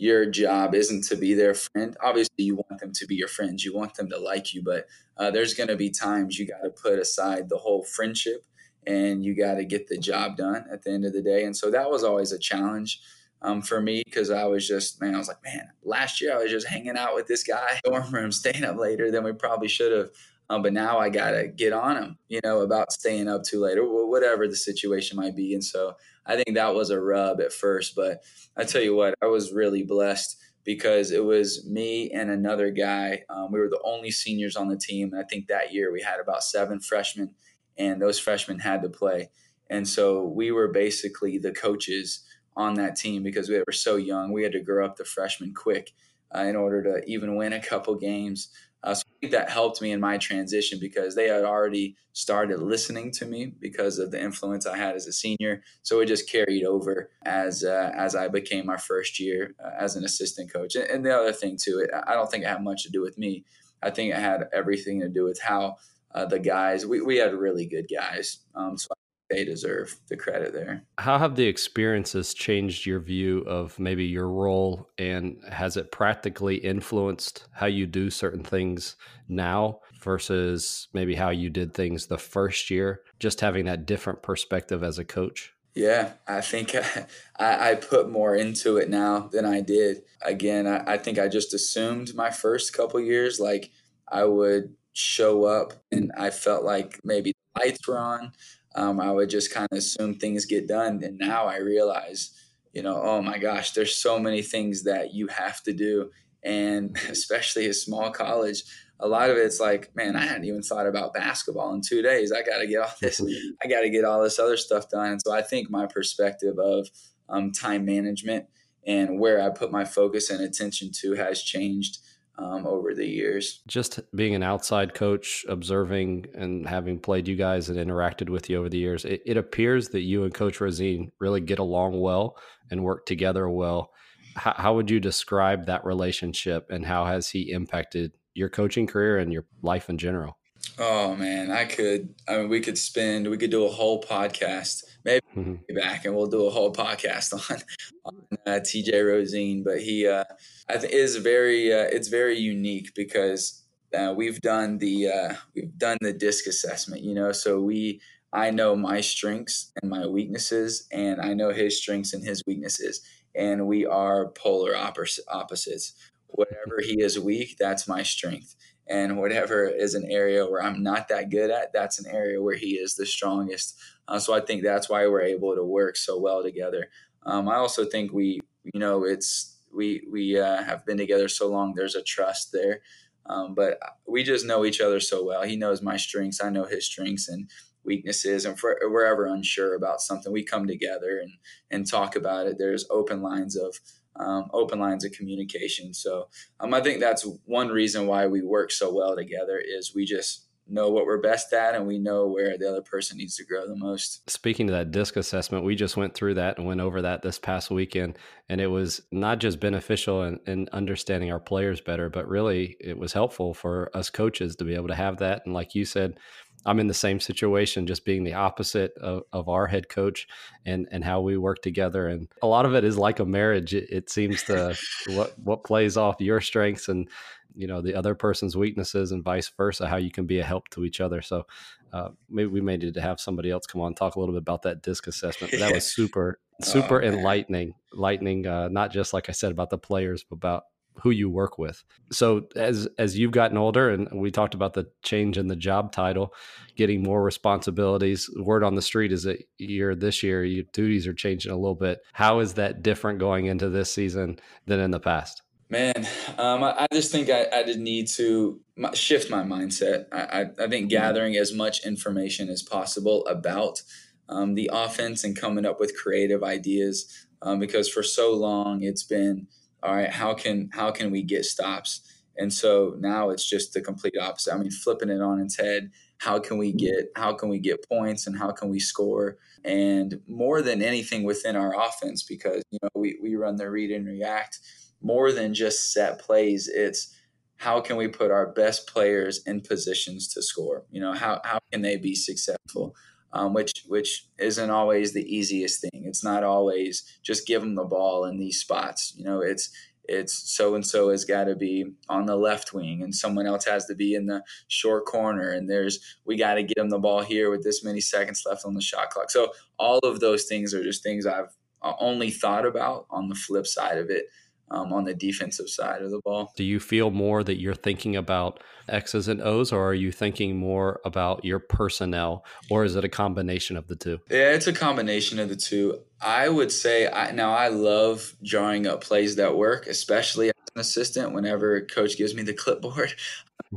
your 0.00 0.24
job 0.24 0.74
isn't 0.74 1.04
to 1.04 1.14
be 1.14 1.34
their 1.34 1.52
friend. 1.52 1.94
Obviously, 2.02 2.44
you 2.44 2.54
want 2.54 2.80
them 2.80 2.90
to 2.90 3.06
be 3.06 3.16
your 3.16 3.28
friends. 3.28 3.66
You 3.66 3.74
want 3.74 3.96
them 3.96 4.08
to 4.08 4.18
like 4.18 4.54
you, 4.54 4.62
but 4.62 4.86
uh, 5.18 5.30
there's 5.30 5.52
going 5.52 5.68
to 5.68 5.76
be 5.76 5.90
times 5.90 6.38
you 6.38 6.46
got 6.46 6.62
to 6.62 6.70
put 6.70 6.98
aside 6.98 7.50
the 7.50 7.58
whole 7.58 7.84
friendship 7.84 8.46
and 8.86 9.24
you 9.24 9.36
got 9.36 9.54
to 9.54 9.64
get 9.64 9.88
the 9.88 9.98
job 9.98 10.36
done 10.36 10.64
at 10.72 10.82
the 10.82 10.90
end 10.90 11.04
of 11.04 11.12
the 11.12 11.22
day. 11.22 11.44
And 11.44 11.56
so 11.56 11.70
that 11.70 11.90
was 11.90 12.04
always 12.04 12.32
a 12.32 12.38
challenge 12.38 13.00
um, 13.42 13.62
for 13.62 13.80
me 13.80 14.02
because 14.04 14.30
I 14.30 14.44
was 14.44 14.66
just, 14.66 15.00
man, 15.00 15.14
I 15.14 15.18
was 15.18 15.28
like, 15.28 15.42
man, 15.44 15.68
last 15.82 16.20
year 16.20 16.34
I 16.34 16.42
was 16.42 16.50
just 16.50 16.66
hanging 16.66 16.96
out 16.96 17.14
with 17.14 17.26
this 17.26 17.42
guy, 17.42 17.80
dorm 17.84 18.10
room, 18.12 18.32
staying 18.32 18.64
up 18.64 18.76
later 18.76 19.10
than 19.10 19.24
we 19.24 19.32
probably 19.32 19.68
should 19.68 19.92
have. 19.92 20.10
Um, 20.48 20.62
but 20.62 20.72
now 20.72 20.98
I 20.98 21.10
got 21.10 21.30
to 21.30 21.46
get 21.46 21.72
on 21.72 21.96
him, 21.96 22.18
you 22.28 22.40
know, 22.42 22.62
about 22.62 22.92
staying 22.92 23.28
up 23.28 23.44
too 23.44 23.60
late 23.60 23.78
or 23.78 24.10
whatever 24.10 24.48
the 24.48 24.56
situation 24.56 25.16
might 25.16 25.36
be. 25.36 25.54
And 25.54 25.64
so 25.64 25.94
I 26.26 26.34
think 26.34 26.56
that 26.56 26.74
was 26.74 26.90
a 26.90 27.00
rub 27.00 27.40
at 27.40 27.52
first. 27.52 27.94
But 27.94 28.24
I 28.56 28.64
tell 28.64 28.82
you 28.82 28.96
what, 28.96 29.14
I 29.22 29.26
was 29.26 29.52
really 29.52 29.84
blessed 29.84 30.36
because 30.64 31.12
it 31.12 31.24
was 31.24 31.66
me 31.68 32.10
and 32.10 32.30
another 32.30 32.70
guy. 32.70 33.22
Um, 33.30 33.52
we 33.52 33.60
were 33.60 33.68
the 33.68 33.80
only 33.84 34.10
seniors 34.10 34.56
on 34.56 34.68
the 34.68 34.76
team. 34.76 35.12
And 35.12 35.20
I 35.20 35.24
think 35.24 35.46
that 35.46 35.72
year 35.72 35.92
we 35.92 36.02
had 36.02 36.18
about 36.20 36.42
seven 36.42 36.80
freshmen 36.80 37.34
and 37.80 38.00
those 38.00 38.18
freshmen 38.18 38.58
had 38.58 38.82
to 38.82 38.88
play. 38.90 39.30
And 39.70 39.88
so 39.88 40.24
we 40.24 40.52
were 40.52 40.68
basically 40.68 41.38
the 41.38 41.52
coaches 41.52 42.24
on 42.56 42.74
that 42.74 42.96
team 42.96 43.22
because 43.22 43.48
we 43.48 43.58
were 43.58 43.72
so 43.72 43.96
young. 43.96 44.32
We 44.32 44.42
had 44.42 44.52
to 44.52 44.60
grow 44.60 44.84
up 44.84 44.96
the 44.96 45.04
freshmen 45.04 45.54
quick 45.54 45.92
uh, 46.34 46.40
in 46.40 46.56
order 46.56 46.82
to 46.82 47.10
even 47.10 47.36
win 47.36 47.54
a 47.54 47.62
couple 47.62 47.94
games. 47.94 48.48
Uh, 48.82 48.94
so 48.94 49.04
I 49.06 49.12
think 49.20 49.32
that 49.32 49.50
helped 49.50 49.80
me 49.80 49.92
in 49.92 50.00
my 50.00 50.18
transition 50.18 50.78
because 50.80 51.14
they 51.14 51.28
had 51.28 51.44
already 51.44 51.96
started 52.12 52.60
listening 52.60 53.10
to 53.12 53.26
me 53.26 53.52
because 53.60 53.98
of 53.98 54.10
the 54.10 54.20
influence 54.20 54.66
I 54.66 54.76
had 54.76 54.96
as 54.96 55.06
a 55.06 55.12
senior. 55.12 55.62
So 55.82 56.00
it 56.00 56.06
just 56.06 56.30
carried 56.30 56.64
over 56.64 57.10
as 57.24 57.62
uh, 57.62 57.92
as 57.94 58.14
I 58.14 58.28
became 58.28 58.66
my 58.66 58.78
first 58.78 59.20
year 59.20 59.54
uh, 59.62 59.70
as 59.78 59.96
an 59.96 60.04
assistant 60.04 60.52
coach. 60.52 60.76
And, 60.76 60.84
and 60.84 61.04
the 61.04 61.14
other 61.14 61.32
thing 61.32 61.58
too, 61.62 61.78
it, 61.84 61.90
I 62.06 62.14
don't 62.14 62.30
think 62.30 62.44
it 62.44 62.48
had 62.48 62.64
much 62.64 62.82
to 62.84 62.90
do 62.90 63.02
with 63.02 63.18
me. 63.18 63.44
I 63.82 63.90
think 63.90 64.12
it 64.12 64.18
had 64.18 64.48
everything 64.52 65.00
to 65.00 65.08
do 65.08 65.24
with 65.24 65.40
how 65.40 65.76
uh, 66.14 66.24
the 66.24 66.38
guys. 66.38 66.86
We, 66.86 67.00
we 67.00 67.16
had 67.16 67.34
really 67.34 67.66
good 67.66 67.86
guys. 67.88 68.38
Um, 68.54 68.76
so 68.76 68.90
they 69.30 69.44
deserve 69.44 69.96
the 70.08 70.16
credit 70.16 70.52
there. 70.52 70.82
How 70.98 71.18
have 71.18 71.36
the 71.36 71.46
experiences 71.46 72.34
changed 72.34 72.84
your 72.84 72.98
view 72.98 73.38
of 73.46 73.78
maybe 73.78 74.04
your 74.04 74.28
role 74.28 74.90
and 74.98 75.40
has 75.50 75.76
it 75.76 75.92
practically 75.92 76.56
influenced 76.56 77.46
how 77.52 77.66
you 77.66 77.86
do 77.86 78.10
certain 78.10 78.42
things 78.42 78.96
now 79.28 79.80
versus 80.02 80.88
maybe 80.92 81.14
how 81.14 81.30
you 81.30 81.48
did 81.48 81.72
things 81.72 82.06
the 82.06 82.18
first 82.18 82.70
year? 82.70 83.02
Just 83.20 83.40
having 83.40 83.66
that 83.66 83.86
different 83.86 84.22
perspective 84.22 84.82
as 84.82 84.98
a 84.98 85.04
coach? 85.04 85.54
Yeah, 85.74 86.14
I 86.26 86.40
think 86.40 86.74
I, 87.38 87.70
I 87.70 87.74
put 87.76 88.10
more 88.10 88.34
into 88.34 88.78
it 88.78 88.90
now 88.90 89.28
than 89.32 89.44
I 89.44 89.60
did. 89.60 90.02
Again, 90.22 90.66
I, 90.66 90.94
I 90.94 90.98
think 90.98 91.18
I 91.18 91.28
just 91.28 91.54
assumed 91.54 92.14
my 92.14 92.30
first 92.30 92.72
couple 92.72 93.00
years, 93.00 93.38
like 93.38 93.70
I 94.10 94.24
would 94.24 94.74
show 94.92 95.44
up 95.44 95.72
and 95.92 96.12
I 96.16 96.30
felt 96.30 96.64
like 96.64 97.00
maybe 97.04 97.32
the 97.32 97.60
lights 97.60 97.86
were 97.86 97.98
on. 97.98 98.32
Um, 98.74 99.00
I 99.00 99.10
would 99.10 99.30
just 99.30 99.52
kind 99.52 99.68
of 99.70 99.78
assume 99.78 100.14
things 100.14 100.44
get 100.46 100.68
done. 100.68 101.02
And 101.02 101.18
now 101.18 101.46
I 101.46 101.58
realize, 101.58 102.32
you 102.72 102.82
know, 102.82 103.00
oh 103.02 103.22
my 103.22 103.38
gosh, 103.38 103.72
there's 103.72 103.96
so 103.96 104.18
many 104.18 104.42
things 104.42 104.84
that 104.84 105.12
you 105.12 105.26
have 105.28 105.62
to 105.64 105.72
do. 105.72 106.10
And 106.42 106.96
especially 107.08 107.66
a 107.66 107.74
small 107.74 108.10
college, 108.10 108.62
a 109.00 109.08
lot 109.08 109.30
of 109.30 109.36
it's 109.36 109.60
like, 109.60 109.94
man, 109.96 110.14
I 110.14 110.26
hadn't 110.26 110.44
even 110.44 110.62
thought 110.62 110.86
about 110.86 111.14
basketball 111.14 111.74
in 111.74 111.80
two 111.80 112.02
days. 112.02 112.32
I 112.32 112.42
got 112.42 112.58
to 112.58 112.66
get 112.66 112.82
all 112.82 112.94
this, 113.00 113.20
I 113.62 113.66
got 113.66 113.80
to 113.80 113.90
get 113.90 114.04
all 114.04 114.22
this 114.22 114.38
other 114.38 114.56
stuff 114.56 114.90
done. 114.90 115.12
And 115.12 115.22
so 115.24 115.32
I 115.32 115.42
think 115.42 115.70
my 115.70 115.86
perspective 115.86 116.58
of 116.58 116.88
um, 117.28 117.52
time 117.52 117.84
management 117.84 118.46
and 118.86 119.18
where 119.18 119.40
I 119.40 119.50
put 119.50 119.72
my 119.72 119.84
focus 119.84 120.30
and 120.30 120.42
attention 120.42 120.90
to 121.00 121.14
has 121.14 121.42
changed 121.42 121.98
um, 122.40 122.66
over 122.66 122.94
the 122.94 123.06
years. 123.06 123.62
Just 123.66 124.00
being 124.14 124.34
an 124.34 124.42
outside 124.42 124.94
coach, 124.94 125.44
observing 125.48 126.26
and 126.34 126.66
having 126.66 126.98
played 126.98 127.28
you 127.28 127.36
guys 127.36 127.68
and 127.68 127.78
interacted 127.78 128.30
with 128.30 128.48
you 128.48 128.58
over 128.58 128.68
the 128.68 128.78
years, 128.78 129.04
it, 129.04 129.22
it 129.26 129.36
appears 129.36 129.88
that 129.90 130.02
you 130.02 130.24
and 130.24 130.32
Coach 130.32 130.60
Rosine 130.60 131.12
really 131.20 131.40
get 131.40 131.58
along 131.58 132.00
well 132.00 132.36
and 132.70 132.82
work 132.82 133.06
together 133.06 133.48
well. 133.48 133.90
How, 134.36 134.54
how 134.56 134.74
would 134.74 134.90
you 134.90 135.00
describe 135.00 135.66
that 135.66 135.84
relationship 135.84 136.66
and 136.70 136.86
how 136.86 137.04
has 137.04 137.28
he 137.28 137.50
impacted 137.50 138.12
your 138.34 138.48
coaching 138.48 138.86
career 138.86 139.18
and 139.18 139.32
your 139.32 139.44
life 139.62 139.90
in 139.90 139.98
general? 139.98 140.38
Oh 140.78 141.14
man, 141.14 141.50
I 141.50 141.66
could. 141.66 142.14
I 142.28 142.38
mean, 142.38 142.48
we 142.48 142.60
could 142.60 142.78
spend. 142.78 143.28
We 143.28 143.36
could 143.36 143.50
do 143.50 143.66
a 143.66 143.70
whole 143.70 144.02
podcast. 144.02 144.84
Maybe 145.04 145.20
mm-hmm. 145.36 145.74
back 145.74 146.04
and 146.04 146.14
we'll 146.14 146.26
do 146.26 146.46
a 146.46 146.50
whole 146.50 146.72
podcast 146.74 147.32
on, 147.34 147.58
on 148.04 148.14
uh, 148.46 148.60
TJ 148.60 149.06
Rosine. 149.06 149.62
But 149.62 149.80
he, 149.80 150.06
uh, 150.06 150.24
I 150.68 150.78
think, 150.78 150.92
is 150.92 151.16
very. 151.16 151.72
Uh, 151.72 151.88
it's 151.92 152.08
very 152.08 152.38
unique 152.38 152.92
because 152.94 153.62
uh, 153.94 154.14
we've 154.16 154.40
done 154.40 154.78
the 154.78 155.08
uh, 155.08 155.34
we've 155.54 155.76
done 155.76 155.98
the 156.00 156.12
DISC 156.12 156.46
assessment. 156.46 157.02
You 157.02 157.14
know, 157.14 157.32
so 157.32 157.60
we. 157.60 158.00
I 158.32 158.52
know 158.52 158.76
my 158.76 159.00
strengths 159.00 159.72
and 159.82 159.90
my 159.90 160.06
weaknesses, 160.06 160.86
and 160.92 161.20
I 161.20 161.34
know 161.34 161.50
his 161.50 161.82
strengths 161.82 162.14
and 162.14 162.24
his 162.24 162.44
weaknesses, 162.46 163.00
and 163.34 163.66
we 163.66 163.84
are 163.84 164.28
polar 164.28 164.76
opposites. 164.76 165.94
Whatever 166.28 166.78
he 166.80 167.02
is 167.02 167.18
weak, 167.18 167.56
that's 167.58 167.88
my 167.88 168.04
strength 168.04 168.54
and 168.90 169.16
whatever 169.16 169.66
is 169.66 169.94
an 169.94 170.04
area 170.10 170.44
where 170.44 170.62
I'm 170.62 170.82
not 170.82 171.08
that 171.08 171.30
good 171.30 171.50
at, 171.50 171.72
that's 171.72 172.04
an 172.04 172.10
area 172.12 172.42
where 172.42 172.56
he 172.56 172.72
is 172.72 172.96
the 172.96 173.06
strongest. 173.06 173.78
Uh, 174.08 174.18
so 174.18 174.34
I 174.34 174.40
think 174.40 174.62
that's 174.62 174.90
why 174.90 175.06
we're 175.06 175.22
able 175.22 175.54
to 175.54 175.64
work 175.64 175.96
so 175.96 176.18
well 176.18 176.42
together. 176.42 176.90
Um, 177.22 177.48
I 177.48 177.54
also 177.54 177.84
think 177.84 178.12
we, 178.12 178.40
you 178.64 178.80
know, 178.80 179.04
it's 179.04 179.58
we 179.72 180.02
we 180.10 180.38
uh, 180.38 180.64
have 180.64 180.84
been 180.84 180.98
together 180.98 181.28
so 181.28 181.48
long. 181.48 181.74
There's 181.74 181.94
a 181.94 182.02
trust 182.02 182.50
there, 182.52 182.80
um, 183.26 183.54
but 183.54 183.78
we 184.08 184.24
just 184.24 184.44
know 184.44 184.64
each 184.64 184.80
other 184.80 184.98
so 184.98 185.24
well. 185.24 185.42
He 185.44 185.56
knows 185.56 185.80
my 185.80 185.96
strengths, 185.96 186.42
I 186.42 186.50
know 186.50 186.64
his 186.64 186.84
strengths 186.84 187.28
and 187.28 187.48
weaknesses, 187.84 188.44
and 188.44 188.56
if 188.56 188.62
we're 188.62 189.04
ever 189.06 189.26
unsure 189.26 189.76
about 189.76 190.00
something, 190.00 190.32
we 190.32 190.42
come 190.42 190.66
together 190.66 191.20
and 191.22 191.32
and 191.70 191.88
talk 191.88 192.16
about 192.16 192.48
it. 192.48 192.56
There's 192.58 192.86
open 192.90 193.22
lines 193.22 193.56
of 193.56 193.78
um, 194.20 194.50
open 194.52 194.78
lines 194.78 195.04
of 195.04 195.12
communication. 195.12 195.94
So 195.94 196.28
um, 196.60 196.74
I 196.74 196.80
think 196.80 197.00
that's 197.00 197.26
one 197.44 197.68
reason 197.68 198.06
why 198.06 198.26
we 198.26 198.42
work 198.42 198.70
so 198.70 198.92
well 198.94 199.16
together 199.16 199.60
is 199.64 199.94
we 199.94 200.04
just 200.04 200.46
know 200.70 200.88
what 200.88 201.04
we're 201.04 201.20
best 201.20 201.52
at 201.52 201.74
and 201.74 201.86
we 201.86 201.98
know 201.98 202.28
where 202.28 202.56
the 202.56 202.68
other 202.68 202.82
person 202.82 203.18
needs 203.18 203.36
to 203.36 203.44
grow 203.44 203.66
the 203.66 203.76
most. 203.76 204.28
Speaking 204.30 204.66
to 204.68 204.72
that 204.72 204.92
DISC 204.92 205.16
assessment, 205.16 205.64
we 205.64 205.74
just 205.74 205.96
went 205.96 206.14
through 206.14 206.34
that 206.34 206.58
and 206.58 206.66
went 206.66 206.80
over 206.80 207.02
that 207.02 207.22
this 207.22 207.38
past 207.38 207.70
weekend. 207.70 208.16
And 208.48 208.60
it 208.60 208.68
was 208.68 209.02
not 209.10 209.40
just 209.40 209.60
beneficial 209.60 210.22
in, 210.22 210.38
in 210.46 210.68
understanding 210.72 211.32
our 211.32 211.40
players 211.40 211.80
better, 211.80 212.08
but 212.08 212.28
really 212.28 212.76
it 212.80 212.96
was 212.96 213.12
helpful 213.12 213.52
for 213.54 213.90
us 213.94 214.10
coaches 214.10 214.56
to 214.56 214.64
be 214.64 214.74
able 214.74 214.88
to 214.88 214.94
have 214.94 215.18
that. 215.18 215.42
And 215.44 215.54
like 215.54 215.74
you 215.74 215.84
said, 215.84 216.18
I'm 216.66 216.78
in 216.78 216.88
the 216.88 216.94
same 216.94 217.20
situation, 217.20 217.86
just 217.86 218.04
being 218.04 218.24
the 218.24 218.34
opposite 218.34 218.92
of, 218.98 219.22
of 219.32 219.48
our 219.48 219.66
head 219.66 219.88
coach 219.88 220.26
and 220.66 220.86
and 220.90 221.02
how 221.02 221.20
we 221.20 221.36
work 221.36 221.62
together. 221.62 222.08
And 222.08 222.28
a 222.42 222.46
lot 222.46 222.66
of 222.66 222.74
it 222.74 222.84
is 222.84 222.98
like 222.98 223.18
a 223.18 223.24
marriage. 223.24 223.74
It, 223.74 223.88
it 223.90 224.10
seems 224.10 224.42
to 224.44 224.76
what 225.08 225.38
what 225.38 225.64
plays 225.64 225.96
off 225.96 226.16
your 226.20 226.40
strengths 226.40 226.88
and 226.88 227.08
you 227.54 227.66
know 227.66 227.80
the 227.80 227.94
other 227.94 228.14
person's 228.14 228.56
weaknesses 228.56 229.12
and 229.12 229.24
vice 229.24 229.50
versa. 229.56 229.88
How 229.88 229.96
you 229.96 230.10
can 230.10 230.26
be 230.26 230.38
a 230.38 230.44
help 230.44 230.68
to 230.70 230.84
each 230.84 231.00
other. 231.00 231.22
So 231.22 231.46
uh, 231.92 232.10
maybe 232.28 232.48
we 232.48 232.60
may 232.60 232.76
need 232.76 232.94
to 232.94 233.00
have 233.00 233.20
somebody 233.20 233.50
else 233.50 233.66
come 233.66 233.80
on 233.80 233.94
talk 233.94 234.16
a 234.16 234.20
little 234.20 234.34
bit 234.34 234.42
about 234.42 234.62
that 234.62 234.82
DISC 234.82 235.06
assessment. 235.06 235.52
But 235.52 235.60
that 235.60 235.74
was 235.74 235.90
super 235.90 236.38
super 236.62 237.02
oh, 237.02 237.06
enlightening, 237.06 237.74
lightning. 237.92 238.46
Uh, 238.46 238.68
not 238.68 238.92
just 238.92 239.12
like 239.12 239.28
I 239.28 239.32
said 239.32 239.50
about 239.50 239.70
the 239.70 239.78
players, 239.78 240.24
but 240.28 240.36
about 240.36 240.64
who 241.02 241.10
you 241.10 241.30
work 241.30 241.58
with. 241.58 241.82
So 242.12 242.48
as 242.56 242.88
as 242.98 243.18
you've 243.18 243.32
gotten 243.32 243.56
older, 243.56 243.90
and 243.90 244.08
we 244.12 244.30
talked 244.30 244.54
about 244.54 244.74
the 244.74 244.86
change 245.02 245.38
in 245.38 245.48
the 245.48 245.56
job 245.56 245.92
title, 245.92 246.34
getting 246.76 247.02
more 247.02 247.22
responsibilities. 247.22 248.28
Word 248.36 248.64
on 248.64 248.74
the 248.74 248.82
street 248.82 249.12
is 249.12 249.22
that 249.24 249.42
you're 249.58 249.94
this 249.94 250.22
year 250.22 250.44
your 250.44 250.64
duties 250.72 251.06
are 251.06 251.14
changing 251.14 251.52
a 251.52 251.56
little 251.56 251.74
bit. 251.74 252.00
How 252.12 252.40
is 252.40 252.54
that 252.54 252.82
different 252.82 253.18
going 253.18 253.46
into 253.46 253.68
this 253.68 253.92
season 253.92 254.38
than 254.66 254.80
in 254.80 254.90
the 254.90 255.00
past? 255.00 255.42
Man, 255.70 255.94
um, 256.36 256.64
I, 256.64 256.74
I, 256.80 256.86
just 256.92 257.12
think 257.12 257.30
I, 257.30 257.46
I 257.52 257.62
did 257.62 257.78
need 257.78 258.08
to 258.08 258.60
shift 258.92 259.30
my 259.30 259.44
mindset. 259.44 260.06
I, 260.10 260.18
I, 260.18 260.40
I, 260.40 260.68
think 260.68 260.86
mm-hmm. 260.86 260.88
gathering 260.88 261.36
as 261.36 261.52
much 261.52 261.86
information 261.86 262.48
as 262.48 262.60
possible 262.60 263.24
about 263.26 263.80
um, 264.28 264.54
the 264.54 264.68
offense 264.72 265.22
and 265.22 265.36
coming 265.36 265.64
up 265.64 265.78
with 265.78 265.96
creative 265.96 266.42
ideas, 266.42 267.28
um, 267.42 267.60
because 267.60 267.88
for 267.88 268.02
so 268.02 268.34
long 268.34 268.82
it's 268.82 269.04
been 269.04 269.46
all 269.82 269.94
right, 269.94 270.10
how 270.10 270.34
can 270.34 270.70
how 270.72 270.90
can 270.90 271.10
we 271.10 271.22
get 271.22 271.44
stops? 271.44 272.02
And 272.36 272.52
so 272.52 272.94
now 272.98 273.30
it's 273.30 273.48
just 273.48 273.74
the 273.74 273.80
complete 273.80 274.14
opposite. 274.20 274.54
I 274.54 274.58
mean, 274.58 274.70
flipping 274.70 275.10
it 275.10 275.20
on 275.20 275.40
its 275.40 275.58
head. 275.58 275.90
How 276.18 276.38
can 276.38 276.58
we 276.58 276.72
get 276.72 277.10
how 277.16 277.34
can 277.34 277.48
we 277.48 277.58
get 277.58 277.86
points 277.88 278.26
and 278.26 278.38
how 278.38 278.52
can 278.52 278.68
we 278.68 278.80
score? 278.80 279.38
And 279.64 280.20
more 280.26 280.62
than 280.62 280.82
anything 280.82 281.24
within 281.24 281.56
our 281.56 281.74
offense, 281.74 282.22
because 282.22 282.62
you 282.70 282.78
know 282.82 282.88
we, 282.94 283.18
we 283.22 283.36
run 283.36 283.56
the 283.56 283.70
read 283.70 283.90
and 283.90 284.06
react 284.06 284.58
more 285.02 285.32
than 285.32 285.54
just 285.54 285.92
set 285.92 286.18
plays. 286.18 286.68
It's 286.68 287.14
how 287.60 287.78
can 287.78 287.96
we 287.96 288.08
put 288.08 288.30
our 288.30 288.46
best 288.52 288.86
players 288.86 289.42
in 289.46 289.60
positions 289.60 290.28
to 290.28 290.42
score? 290.42 290.84
You 290.90 291.02
know, 291.02 291.12
how, 291.12 291.42
how 291.44 291.58
can 291.70 291.82
they 291.82 291.98
be 291.98 292.14
successful? 292.14 292.94
Um, 293.32 293.54
which 293.54 293.84
which 293.86 294.26
isn't 294.38 294.70
always 294.70 295.12
the 295.12 295.22
easiest 295.22 295.80
thing. 295.80 296.02
It's 296.04 296.24
not 296.24 296.42
always 296.42 297.04
just 297.22 297.46
give 297.46 297.62
them 297.62 297.76
the 297.76 297.84
ball 297.84 298.24
in 298.24 298.38
these 298.38 298.58
spots. 298.58 299.14
You 299.16 299.24
know, 299.24 299.40
it's 299.40 299.70
it's 300.10 300.34
so 300.56 300.74
and 300.74 300.84
so 300.84 301.10
has 301.10 301.24
got 301.24 301.44
to 301.44 301.54
be 301.54 301.84
on 302.08 302.26
the 302.26 302.34
left 302.34 302.74
wing 302.74 303.02
and 303.02 303.14
someone 303.14 303.46
else 303.46 303.64
has 303.64 303.86
to 303.86 303.94
be 303.94 304.14
in 304.14 304.26
the 304.26 304.42
short 304.66 305.06
corner 305.06 305.50
and 305.50 305.70
there's 305.70 306.00
we 306.24 306.36
got 306.36 306.54
to 306.54 306.64
get 306.64 306.76
them 306.76 306.90
the 306.90 306.98
ball 306.98 307.22
here 307.22 307.48
with 307.48 307.62
this 307.62 307.84
many 307.84 308.00
seconds 308.00 308.42
left 308.44 308.64
on 308.64 308.74
the 308.74 308.80
shot 308.80 309.10
clock 309.10 309.30
so 309.30 309.52
all 309.78 310.00
of 310.00 310.18
those 310.18 310.44
things 310.44 310.74
are 310.74 310.82
just 310.82 311.02
things 311.02 311.26
i've 311.26 311.56
uh, 311.82 311.92
only 312.00 312.28
thought 312.28 312.66
about 312.66 313.06
on 313.08 313.28
the 313.28 313.34
flip 313.36 313.66
side 313.66 313.98
of 313.98 314.10
it 314.10 314.26
um, 314.70 314.92
on 314.92 315.04
the 315.04 315.14
defensive 315.14 315.68
side 315.68 316.02
of 316.02 316.10
the 316.10 316.20
ball. 316.20 316.52
Do 316.56 316.64
you 316.64 316.80
feel 316.80 317.10
more 317.10 317.42
that 317.44 317.60
you're 317.60 317.74
thinking 317.74 318.16
about 318.16 318.62
X's 318.88 319.28
and 319.28 319.40
O's, 319.40 319.72
or 319.72 319.88
are 319.88 319.94
you 319.94 320.12
thinking 320.12 320.56
more 320.56 321.00
about 321.04 321.44
your 321.44 321.58
personnel, 321.58 322.44
or 322.70 322.84
is 322.84 322.96
it 322.96 323.04
a 323.04 323.08
combination 323.08 323.76
of 323.76 323.88
the 323.88 323.96
two? 323.96 324.20
Yeah, 324.30 324.52
it's 324.52 324.66
a 324.66 324.72
combination 324.72 325.38
of 325.38 325.48
the 325.48 325.56
two. 325.56 326.00
I 326.20 326.48
would 326.48 326.72
say 326.72 327.08
I, 327.08 327.32
now 327.32 327.52
I 327.52 327.68
love 327.68 328.34
drawing 328.42 328.86
up 328.86 329.02
plays 329.02 329.36
that 329.36 329.56
work, 329.56 329.86
especially 329.86 330.48
as 330.48 330.54
an 330.74 330.80
assistant. 330.80 331.32
Whenever 331.32 331.80
coach 331.82 332.16
gives 332.16 332.34
me 332.34 332.42
the 332.42 332.54
clipboard, 332.54 333.14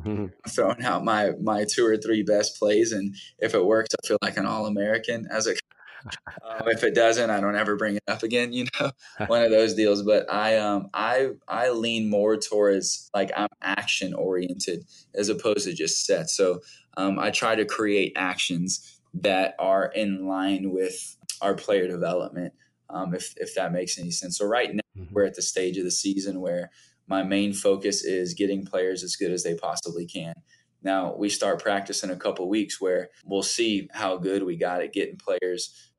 I'm 0.06 0.32
throwing 0.50 0.84
out 0.84 1.04
my 1.04 1.32
my 1.42 1.66
two 1.70 1.86
or 1.86 1.98
three 1.98 2.24
best 2.24 2.58
plays, 2.60 2.92
and 2.92 3.16
if 3.40 3.54
it 3.54 3.66
works, 3.66 3.90
I 3.96 4.08
feel 4.08 4.18
like 4.22 4.38
an 4.38 4.46
all 4.46 4.66
American 4.66 5.28
as 5.30 5.48
a 5.48 5.56
um, 6.43 6.67
if 6.67 6.83
it 6.83 6.95
doesn't, 6.95 7.29
I 7.29 7.39
don't 7.39 7.55
ever 7.55 7.75
bring 7.75 7.95
it 7.95 8.03
up 8.07 8.24
again. 8.24 8.53
You 8.53 8.67
know, 8.79 8.91
one 9.27 9.43
of 9.43 9.51
those 9.51 9.74
deals. 9.75 10.03
But 10.03 10.31
I 10.31 10.57
um 10.57 10.89
I 10.93 11.31
I 11.48 11.69
lean 11.69 12.10
more 12.10 12.38
towards 12.38 13.10
like 13.13 13.31
I'm 13.36 13.48
action 13.62 14.13
oriented 14.13 14.86
as 15.15 15.29
opposed 15.29 15.65
to 15.65 15.74
just 15.74 16.05
set. 16.05 16.29
So 16.29 16.62
um, 16.98 17.19
I 17.19 17.31
try 17.31 17.55
to 17.55 17.65
create 17.65 18.13
actions 18.15 19.00
that 19.15 19.55
are 19.60 19.86
in 19.86 20.27
line 20.27 20.72
with 20.72 21.17
our 21.41 21.53
player 21.53 21.88
development. 21.88 22.53
Um, 22.89 23.15
if 23.15 23.33
if 23.38 23.55
that 23.55 23.72
makes 23.72 23.98
any 23.98 24.12
sense. 24.12 24.38
So 24.38 24.45
right 24.45 24.74
now 24.74 24.81
mm-hmm. 24.98 25.13
we're 25.13 25.25
at 25.25 25.36
the 25.36 25.41
stage 25.41 25.77
of 25.77 25.83
the 25.83 25.91
season 25.91 26.41
where 26.41 26.69
my 27.07 27.24
main 27.24 27.53
focus 27.53 28.03
is 28.03 28.33
getting 28.33 28.65
players 28.65 29.03
as 29.03 29.15
good 29.15 29.31
as 29.31 29.43
they 29.43 29.55
possibly 29.55 30.05
can. 30.05 30.33
Now 30.83 31.15
we 31.15 31.29
start 31.29 31.62
practice 31.62 32.03
in 32.03 32.12
a 32.12 32.15
couple 32.15 32.48
weeks 32.50 32.81
where 32.81 33.10
we'll 33.25 33.43
see 33.43 33.89
how 33.93 34.17
good 34.17 34.43
we 34.43 34.57
got 34.57 34.81
at 34.81 34.93
getting 34.93 35.17
players 35.17 35.91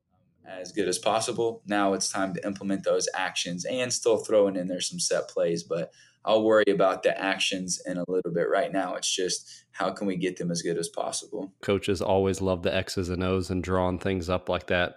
as 0.47 0.71
good 0.71 0.87
as 0.87 0.97
possible. 0.97 1.61
Now 1.65 1.93
it's 1.93 2.09
time 2.09 2.33
to 2.33 2.45
implement 2.45 2.83
those 2.83 3.07
actions 3.15 3.65
and 3.65 3.91
still 3.91 4.17
throwing 4.17 4.55
in 4.55 4.67
there 4.67 4.81
some 4.81 4.99
set 4.99 5.27
plays, 5.27 5.63
but 5.63 5.91
I'll 6.23 6.43
worry 6.43 6.65
about 6.67 7.03
the 7.03 7.19
actions 7.19 7.79
in 7.85 7.97
a 7.97 8.03
little 8.07 8.31
bit. 8.31 8.49
Right 8.49 8.71
now, 8.71 8.95
it's 8.95 9.13
just 9.13 9.65
how 9.71 9.91
can 9.91 10.07
we 10.07 10.15
get 10.15 10.37
them 10.37 10.49
as 10.49 10.63
good 10.63 10.77
as 10.77 10.89
possible. 10.89 11.53
Coaches 11.61 12.01
always 12.01 12.41
love 12.41 12.63
the 12.63 12.75
X's 12.75 13.09
and 13.09 13.23
O's 13.23 13.51
and 13.51 13.63
drawing 13.63 13.99
things 13.99 14.27
up 14.27 14.49
like 14.49 14.67
that. 14.67 14.95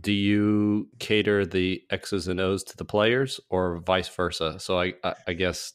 Do 0.00 0.12
you 0.12 0.88
cater 0.98 1.46
the 1.46 1.82
X's 1.90 2.28
and 2.28 2.38
O's 2.38 2.62
to 2.64 2.76
the 2.76 2.84
players 2.84 3.40
or 3.48 3.78
vice 3.78 4.08
versa? 4.08 4.60
So 4.60 4.78
I, 4.78 4.92
I 5.26 5.32
guess 5.32 5.72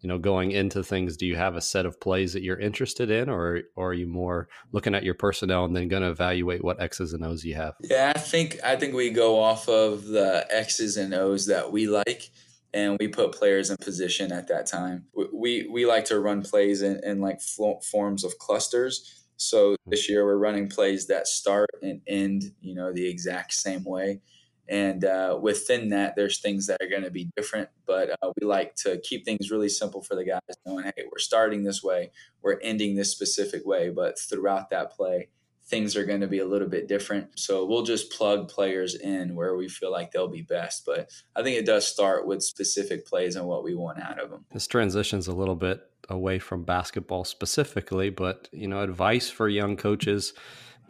you 0.00 0.08
know 0.08 0.18
going 0.18 0.50
into 0.50 0.82
things 0.82 1.16
do 1.16 1.26
you 1.26 1.36
have 1.36 1.56
a 1.56 1.60
set 1.60 1.86
of 1.86 2.00
plays 2.00 2.32
that 2.32 2.42
you're 2.42 2.58
interested 2.58 3.10
in 3.10 3.28
or, 3.28 3.60
or 3.76 3.90
are 3.90 3.94
you 3.94 4.06
more 4.06 4.48
looking 4.72 4.94
at 4.94 5.04
your 5.04 5.14
personnel 5.14 5.64
and 5.64 5.76
then 5.76 5.88
going 5.88 6.02
to 6.02 6.10
evaluate 6.10 6.64
what 6.64 6.80
x's 6.80 7.12
and 7.12 7.24
o's 7.24 7.44
you 7.44 7.54
have? 7.54 7.74
Yeah 7.82 8.12
i 8.14 8.18
think 8.18 8.58
i 8.64 8.76
think 8.76 8.94
we 8.94 9.10
go 9.10 9.40
off 9.40 9.68
of 9.68 10.06
the 10.06 10.46
x's 10.50 10.96
and 10.96 11.14
o's 11.14 11.46
that 11.46 11.70
we 11.72 11.86
like 11.86 12.30
and 12.72 12.96
we 13.00 13.08
put 13.08 13.32
players 13.32 13.70
in 13.70 13.76
position 13.78 14.32
at 14.32 14.48
that 14.48 14.66
time. 14.66 15.06
We 15.14 15.66
we 15.70 15.86
like 15.86 16.04
to 16.06 16.20
run 16.20 16.42
plays 16.42 16.82
in, 16.82 17.00
in 17.04 17.20
like 17.20 17.40
forms 17.40 18.24
of 18.24 18.38
clusters. 18.38 19.24
So 19.36 19.70
hmm. 19.70 19.90
this 19.90 20.08
year 20.08 20.24
we're 20.24 20.36
running 20.36 20.68
plays 20.68 21.06
that 21.08 21.26
start 21.26 21.70
and 21.82 22.00
end 22.06 22.52
you 22.60 22.74
know 22.74 22.92
the 22.92 23.08
exact 23.08 23.54
same 23.54 23.84
way 23.84 24.20
and 24.70 25.04
uh, 25.04 25.36
within 25.42 25.88
that, 25.88 26.14
there's 26.14 26.38
things 26.38 26.68
that 26.68 26.80
are 26.80 26.88
going 26.88 27.02
to 27.02 27.10
be 27.10 27.28
different, 27.36 27.68
but 27.86 28.10
uh, 28.22 28.30
we 28.40 28.46
like 28.46 28.76
to 28.76 29.00
keep 29.02 29.24
things 29.24 29.50
really 29.50 29.68
simple 29.68 30.00
for 30.00 30.14
the 30.14 30.24
guys, 30.24 30.40
knowing, 30.64 30.84
hey, 30.84 31.02
we're 31.10 31.18
starting 31.18 31.64
this 31.64 31.82
way, 31.82 32.12
we're 32.40 32.60
ending 32.60 32.94
this 32.94 33.10
specific 33.10 33.66
way, 33.66 33.90
but 33.90 34.16
throughout 34.16 34.70
that 34.70 34.92
play, 34.92 35.28
things 35.66 35.96
are 35.96 36.04
going 36.04 36.20
to 36.20 36.28
be 36.28 36.38
a 36.38 36.46
little 36.46 36.68
bit 36.68 36.86
different. 36.86 37.36
So 37.36 37.66
we'll 37.66 37.82
just 37.82 38.12
plug 38.12 38.48
players 38.48 38.94
in 38.94 39.34
where 39.34 39.56
we 39.56 39.68
feel 39.68 39.90
like 39.90 40.12
they'll 40.12 40.28
be 40.28 40.42
best. 40.42 40.86
But 40.86 41.10
I 41.34 41.42
think 41.42 41.56
it 41.56 41.66
does 41.66 41.84
start 41.84 42.26
with 42.26 42.42
specific 42.42 43.06
plays 43.06 43.34
and 43.34 43.46
what 43.46 43.64
we 43.64 43.74
want 43.74 44.00
out 44.00 44.20
of 44.20 44.30
them. 44.30 44.44
This 44.52 44.68
transitions 44.68 45.26
a 45.26 45.34
little 45.34 45.56
bit 45.56 45.80
away 46.08 46.38
from 46.38 46.62
basketball 46.62 47.24
specifically, 47.24 48.10
but 48.10 48.48
you 48.52 48.68
know, 48.68 48.82
advice 48.82 49.30
for 49.30 49.48
young 49.48 49.76
coaches 49.76 50.32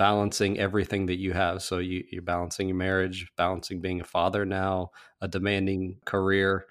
balancing 0.00 0.58
everything 0.58 1.04
that 1.04 1.18
you 1.18 1.34
have. 1.34 1.62
So 1.62 1.76
you, 1.76 2.02
you're 2.10 2.22
balancing 2.22 2.68
your 2.68 2.76
marriage, 2.78 3.30
balancing 3.36 3.82
being 3.82 4.00
a 4.00 4.04
father 4.04 4.46
now, 4.46 4.92
a 5.20 5.28
demanding 5.28 5.98
career. 6.06 6.64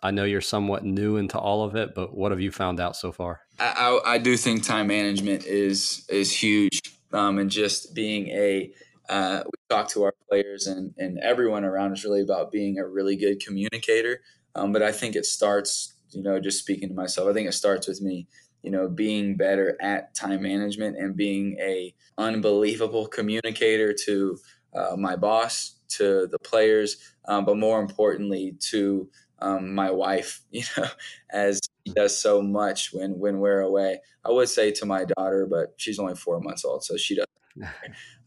I 0.00 0.12
know 0.12 0.22
you're 0.22 0.40
somewhat 0.40 0.84
new 0.84 1.16
into 1.16 1.36
all 1.36 1.64
of 1.64 1.74
it, 1.74 1.96
but 1.96 2.16
what 2.16 2.30
have 2.30 2.40
you 2.40 2.52
found 2.52 2.78
out 2.78 2.94
so 2.94 3.10
far? 3.10 3.40
I, 3.58 3.98
I, 4.04 4.12
I 4.14 4.18
do 4.18 4.36
think 4.36 4.62
time 4.62 4.86
management 4.86 5.44
is 5.46 6.06
is 6.08 6.30
huge, 6.30 6.80
um, 7.12 7.40
and 7.40 7.50
just 7.50 7.92
being 7.92 8.28
a 8.28 8.72
uh, 9.08 9.42
we 9.44 9.58
talk 9.68 9.88
to 9.88 10.04
our 10.04 10.14
players 10.28 10.68
and 10.68 10.94
and 10.96 11.18
everyone 11.18 11.64
around 11.64 11.90
us 11.90 12.04
really 12.04 12.22
about 12.22 12.52
being 12.52 12.78
a 12.78 12.86
really 12.86 13.16
good 13.16 13.44
communicator. 13.44 14.20
Um, 14.54 14.70
but 14.70 14.84
I 14.84 14.92
think 14.92 15.16
it 15.16 15.26
starts, 15.26 15.92
you 16.10 16.22
know, 16.22 16.38
just 16.38 16.60
speaking 16.60 16.88
to 16.90 16.94
myself. 16.94 17.28
I 17.28 17.32
think 17.32 17.48
it 17.48 17.52
starts 17.52 17.88
with 17.88 18.00
me 18.00 18.28
you 18.66 18.72
know, 18.72 18.88
being 18.88 19.36
better 19.36 19.78
at 19.80 20.14
time 20.14 20.42
management 20.42 20.98
and 20.98 21.16
being 21.16 21.56
a 21.60 21.94
unbelievable 22.18 23.06
communicator 23.06 23.94
to 24.06 24.38
uh, 24.74 24.96
my 24.98 25.16
boss, 25.16 25.76
to 25.88 26.26
the 26.26 26.38
players, 26.40 26.96
um, 27.28 27.44
but 27.46 27.56
more 27.56 27.80
importantly 27.80 28.54
to 28.60 29.08
um, 29.40 29.74
my 29.74 29.90
wife. 29.90 30.42
You 30.52 30.64
know, 30.76 30.88
as 31.30 31.60
she 31.86 31.92
does 31.94 32.16
so 32.16 32.42
much 32.42 32.92
when 32.92 33.18
when 33.18 33.38
we're 33.38 33.60
away. 33.60 34.00
I 34.24 34.30
would 34.32 34.48
say 34.48 34.72
to 34.72 34.86
my 34.86 35.04
daughter, 35.16 35.46
but 35.48 35.74
she's 35.76 35.98
only 36.00 36.16
four 36.16 36.40
months 36.40 36.64
old, 36.64 36.84
so 36.84 36.96
she 36.96 37.14
doesn't. 37.16 37.26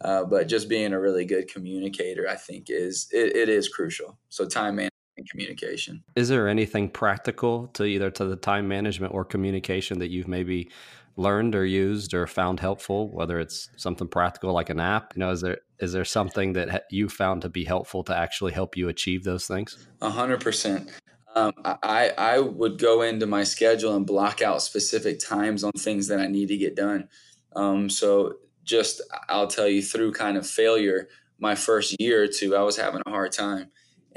Uh, 0.02 0.24
but 0.24 0.48
just 0.48 0.70
being 0.70 0.94
a 0.94 1.00
really 1.00 1.26
good 1.26 1.50
communicator, 1.50 2.26
I 2.30 2.36
think, 2.38 2.68
is 2.70 3.10
it, 3.12 3.36
it 3.36 3.50
is 3.50 3.68
crucial. 3.68 4.18
So 4.30 4.46
time 4.46 4.78
management 4.78 4.89
and 5.20 5.30
communication. 5.30 6.04
Is 6.16 6.30
there 6.30 6.48
anything 6.48 6.90
practical 6.90 7.68
to 7.70 7.84
either 7.84 8.10
to 8.12 8.26
the 8.26 8.36
time 8.36 8.68
management 8.68 9.14
or 9.14 9.24
communication 9.24 10.00
that 10.00 10.10
you've 10.10 10.28
maybe 10.28 10.70
learned 11.18 11.54
or 11.54 11.66
used 11.66 12.14
or 12.14 12.26
found 12.26 12.62
helpful 12.62 13.12
whether 13.12 13.40
it's 13.40 13.70
something 13.76 14.08
practical 14.08 14.54
like 14.54 14.70
an 14.70 14.80
app 14.80 15.12
you 15.16 15.20
know 15.20 15.32
is 15.32 15.42
there 15.42 15.58
is 15.80 15.92
there 15.92 16.06
something 16.06 16.54
that 16.54 16.86
you 16.92 17.10
found 17.10 17.42
to 17.42 17.50
be 17.50 17.66
helpful 17.66 18.06
to 18.06 18.16
actually 18.16 18.54
help 18.54 18.78
you 18.78 18.88
achieve 18.88 19.26
those 19.26 19.46
things 19.46 19.86
a 20.02 20.10
hundred 20.10 20.40
percent 20.40 20.90
um, 21.36 21.54
I, 21.64 22.12
I 22.18 22.40
would 22.40 22.80
go 22.80 23.04
into 23.04 23.28
my 23.28 23.44
schedule 23.44 23.96
and 23.96 24.06
block 24.06 24.42
out 24.42 24.64
specific 24.64 25.20
times 25.20 25.64
on 25.64 25.72
things 25.74 26.08
that 26.08 26.20
I 26.20 26.26
need 26.26 26.48
to 26.48 26.58
get 26.58 26.76
done. 26.76 27.08
Um, 27.56 27.88
so 27.88 28.38
just 28.64 29.02
I'll 29.30 29.48
tell 29.48 29.68
you 29.68 29.84
through 29.84 30.14
kind 30.14 30.38
of 30.38 30.48
failure, 30.48 31.08
my 31.40 31.54
first 31.54 31.96
year 32.00 32.24
or 32.24 32.28
two, 32.28 32.56
I 32.56 32.64
was 32.64 32.78
having 32.78 33.02
a 33.06 33.10
hard 33.12 33.32
time 33.32 33.70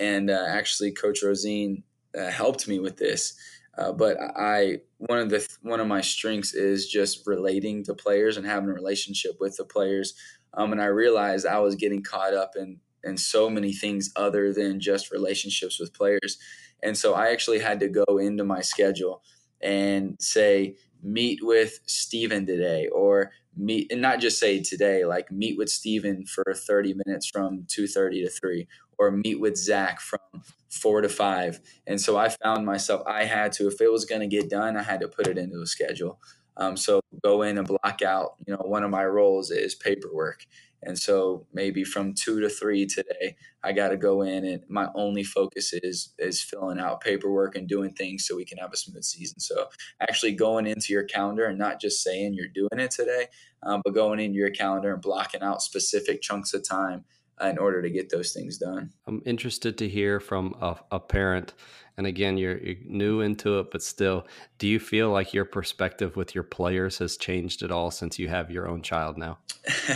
and 0.02 0.30
uh, 0.30 0.44
actually 0.48 0.90
Coach 0.90 1.22
Rosine 1.22 1.84
uh, 2.18 2.30
helped 2.30 2.66
me 2.66 2.80
with 2.80 2.96
this. 2.96 3.34
Uh, 3.78 3.92
but 3.92 4.18
I 4.36 4.78
one 4.98 5.18
of 5.18 5.30
the 5.30 5.48
one 5.62 5.80
of 5.80 5.86
my 5.86 6.00
strengths 6.00 6.52
is 6.52 6.88
just 6.88 7.26
relating 7.26 7.84
to 7.84 7.94
players 7.94 8.36
and 8.36 8.46
having 8.46 8.68
a 8.68 8.74
relationship 8.74 9.32
with 9.40 9.56
the 9.56 9.64
players. 9.64 10.14
Um, 10.54 10.72
and 10.72 10.82
I 10.82 10.86
realized 10.86 11.46
I 11.46 11.60
was 11.60 11.76
getting 11.76 12.02
caught 12.02 12.34
up 12.34 12.52
in 12.56 12.80
in 13.04 13.16
so 13.16 13.48
many 13.48 13.72
things 13.72 14.12
other 14.14 14.52
than 14.52 14.80
just 14.80 15.10
relationships 15.10 15.80
with 15.80 15.94
players. 15.94 16.38
And 16.82 16.96
so 16.96 17.14
I 17.14 17.30
actually 17.30 17.60
had 17.60 17.80
to 17.80 17.88
go 17.88 18.18
into 18.18 18.44
my 18.44 18.60
schedule 18.60 19.22
and 19.60 20.16
say, 20.20 20.76
meet 21.02 21.40
with 21.42 21.80
Steven 21.86 22.46
today, 22.46 22.88
or 22.88 23.32
meet 23.56 23.90
and 23.90 24.02
not 24.02 24.20
just 24.20 24.38
say 24.38 24.60
today, 24.60 25.04
like 25.04 25.30
meet 25.30 25.56
with 25.56 25.68
Steven 25.68 26.26
for 26.26 26.44
30 26.54 26.94
minutes 27.04 27.28
from 27.28 27.64
2:30 27.68 28.24
to 28.24 28.30
3, 28.30 28.68
or 28.98 29.10
meet 29.10 29.40
with 29.40 29.56
Zach 29.56 30.00
from 30.00 30.20
four 30.68 31.00
to 31.00 31.08
five. 31.08 31.60
And 31.86 32.00
so 32.00 32.16
I 32.16 32.28
found 32.28 32.64
myself, 32.64 33.02
I 33.06 33.24
had 33.24 33.52
to, 33.52 33.68
if 33.68 33.80
it 33.80 33.90
was 33.92 34.04
going 34.04 34.22
to 34.22 34.26
get 34.26 34.48
done, 34.50 34.76
I 34.76 34.82
had 34.82 35.00
to 35.00 35.08
put 35.08 35.26
it 35.26 35.38
into 35.38 35.60
a 35.60 35.66
schedule. 35.66 36.18
Um, 36.56 36.76
so 36.76 37.00
go 37.22 37.42
in 37.42 37.58
and 37.58 37.66
block 37.66 38.02
out, 38.02 38.34
you 38.46 38.52
know, 38.54 38.62
one 38.62 38.84
of 38.84 38.90
my 38.90 39.04
roles 39.04 39.50
is 39.50 39.74
paperwork. 39.74 40.44
And 40.82 40.98
so 40.98 41.46
maybe 41.52 41.84
from 41.84 42.12
two 42.12 42.40
to 42.40 42.48
three 42.48 42.86
today, 42.86 43.36
I 43.62 43.72
got 43.72 43.88
to 43.90 43.96
go 43.96 44.22
in 44.22 44.44
and 44.44 44.62
my 44.68 44.88
only 44.94 45.22
focus 45.22 45.72
is 45.72 46.12
is 46.18 46.42
filling 46.42 46.80
out 46.80 47.00
paperwork 47.00 47.54
and 47.54 47.68
doing 47.68 47.92
things 47.92 48.26
so 48.26 48.36
we 48.36 48.44
can 48.44 48.58
have 48.58 48.72
a 48.72 48.76
smooth 48.76 49.04
season. 49.04 49.38
So 49.38 49.68
actually 50.00 50.32
going 50.32 50.66
into 50.66 50.92
your 50.92 51.04
calendar 51.04 51.46
and 51.46 51.58
not 51.58 51.80
just 51.80 52.02
saying 52.02 52.34
you're 52.34 52.48
doing 52.48 52.80
it 52.80 52.90
today, 52.90 53.28
um, 53.62 53.80
but 53.84 53.94
going 53.94 54.18
into 54.18 54.38
your 54.38 54.50
calendar 54.50 54.92
and 54.92 55.00
blocking 55.00 55.42
out 55.42 55.62
specific 55.62 56.20
chunks 56.20 56.52
of 56.52 56.68
time 56.68 57.04
in 57.48 57.58
order 57.58 57.82
to 57.82 57.90
get 57.90 58.10
those 58.10 58.32
things 58.32 58.58
done. 58.58 58.90
I'm 59.06 59.22
interested 59.26 59.78
to 59.78 59.88
hear 59.88 60.20
from 60.20 60.54
a, 60.60 60.76
a 60.90 61.00
parent. 61.00 61.54
And 61.96 62.06
again, 62.06 62.38
you're, 62.38 62.58
you're, 62.58 62.76
new 62.84 63.20
into 63.20 63.58
it, 63.58 63.70
but 63.70 63.82
still, 63.82 64.26
do 64.58 64.66
you 64.66 64.78
feel 64.80 65.10
like 65.10 65.34
your 65.34 65.44
perspective 65.44 66.16
with 66.16 66.34
your 66.34 66.44
players 66.44 66.98
has 66.98 67.16
changed 67.16 67.62
at 67.62 67.70
all 67.70 67.90
since 67.90 68.18
you 68.18 68.28
have 68.28 68.50
your 68.50 68.68
own 68.68 68.82
child 68.82 69.18
now? 69.18 69.38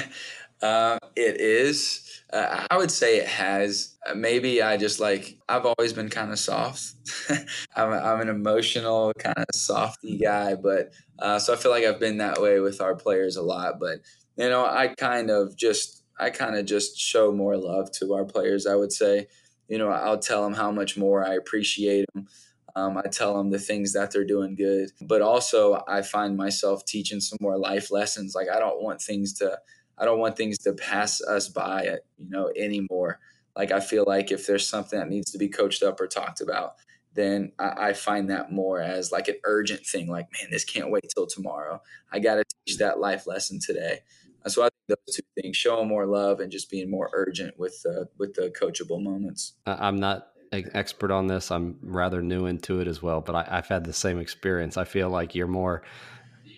uh, 0.63 0.99
it 1.15 1.41
is. 1.41 2.23
Uh, 2.33 2.67
I 2.71 2.77
would 2.77 2.91
say 2.91 3.19
it 3.19 3.29
has. 3.29 3.97
Uh, 4.07 4.15
maybe 4.15 4.63
I 4.63 4.77
just 4.77 5.01
like 5.01 5.39
I've 5.49 5.65
always 5.65 5.93
been 5.93 6.09
kind 6.09 6.33
of 6.33 6.39
soft. 6.39 6.95
I'm, 7.77 7.93
I'm 7.93 8.21
an 8.21 8.29
emotional 8.29 9.13
kind 9.15 9.39
of 9.39 9.55
softy 9.55 10.19
guy, 10.19 10.55
but 10.55 10.93
uh, 11.19 11.39
so 11.39 11.53
I 11.53 11.57
feel 11.57 11.71
like 11.71 11.85
I've 11.85 12.01
been 12.01 12.19
that 12.19 12.43
way 12.43 12.59
with 12.59 12.81
our 12.81 12.97
players 12.97 13.37
a 13.37 13.43
lot. 13.43 13.79
But 13.79 14.01
you 14.37 14.49
know, 14.49 14.67
I 14.67 14.89
kind 14.89 15.31
of 15.31 15.57
just 15.57 16.03
I 16.19 16.31
kind 16.31 16.57
of 16.57 16.67
just 16.67 16.99
show 16.99 17.33
more 17.33 17.57
love 17.57 17.91
to 17.93 18.15
our 18.15 18.25
players. 18.25 18.67
I 18.67 18.75
would 18.75 18.93
say, 18.93 19.29
you 19.69 19.79
know, 19.79 19.89
I'll 19.89 20.19
tell 20.19 20.43
them 20.45 20.55
how 20.55 20.71
much 20.71 20.97
more 20.97 21.27
I 21.27 21.35
appreciate 21.35 22.07
them. 22.15 22.27
Um, 22.75 22.99
I 22.99 23.09
tell 23.09 23.37
them 23.37 23.51
the 23.51 23.59
things 23.59 23.95
that 23.95 24.11
they're 24.11 24.25
doing 24.25 24.55
good, 24.55 24.91
but 25.01 25.23
also 25.23 25.83
I 25.89 26.03
find 26.03 26.37
myself 26.37 26.85
teaching 26.85 27.21
some 27.21 27.39
more 27.41 27.59
life 27.59 27.91
lessons. 27.91 28.35
Like 28.35 28.49
I 28.55 28.59
don't 28.59 28.83
want 28.83 29.01
things 29.01 29.33
to, 29.35 29.59
I 29.97 30.05
don't 30.05 30.19
want 30.19 30.37
things 30.37 30.59
to 30.59 30.75
pass 30.75 31.23
us 31.23 31.49
by, 31.49 31.97
you 32.19 32.29
know, 32.29 32.53
anymore. 32.55 33.19
Like 33.57 33.73
I 33.73 33.81
feel 33.81 34.05
like 34.07 34.31
if 34.31 34.47
there's 34.47 34.69
something 34.69 34.99
that 34.99 35.09
needs 35.09 35.31
to 35.33 35.39
be 35.39 35.49
coached 35.49 35.83
up 35.83 36.01
or 36.01 36.07
talked 36.07 36.43
about, 36.43 36.75
then 37.15 37.53
I, 37.59 37.89
I 37.89 37.93
find 37.95 38.29
that 38.31 38.53
more 38.53 38.81
as 38.81 39.11
like 39.11 39.29
an 39.29 39.37
urgent 39.45 39.87
thing. 39.87 40.09
Like, 40.09 40.27
man, 40.33 40.51
this 40.51 40.65
can't 40.65 40.91
wait 40.91 41.11
till 41.15 41.27
tomorrow. 41.27 41.81
I 42.13 42.19
got 42.19 42.35
to 42.35 42.45
teach 42.67 42.77
that 42.79 43.01
life 43.01 43.27
lesson 43.27 43.59
today. 43.59 44.01
So 44.49 44.63
I 44.63 44.67
think 44.67 44.99
those 45.07 45.17
two 45.17 45.43
things: 45.43 45.57
showing 45.57 45.89
more 45.89 46.07
love 46.07 46.41
and 46.41 46.51
just 46.51 46.71
being 46.71 46.91
more 46.91 47.11
urgent 47.13 47.59
with 47.59 47.83
the 47.83 48.09
with 48.19 48.35
the 48.35 48.53
coachable 48.61 49.03
moments. 49.03 49.55
I'm 49.67 49.97
not 49.97 50.29
an 50.53 50.71
expert 50.75 51.11
on 51.11 51.27
this. 51.27 51.51
I'm 51.51 51.79
rather 51.83 52.23
new 52.23 52.47
into 52.47 52.81
it 52.81 52.89
as 52.89 53.03
well, 53.03 53.21
but 53.21 53.35
I, 53.35 53.47
I've 53.59 53.69
had 53.69 53.85
the 53.85 53.93
same 53.93 54.19
experience. 54.19 54.77
I 54.77 54.85
feel 54.85 55.11
like 55.11 55.35
you're 55.35 55.47
more 55.47 55.83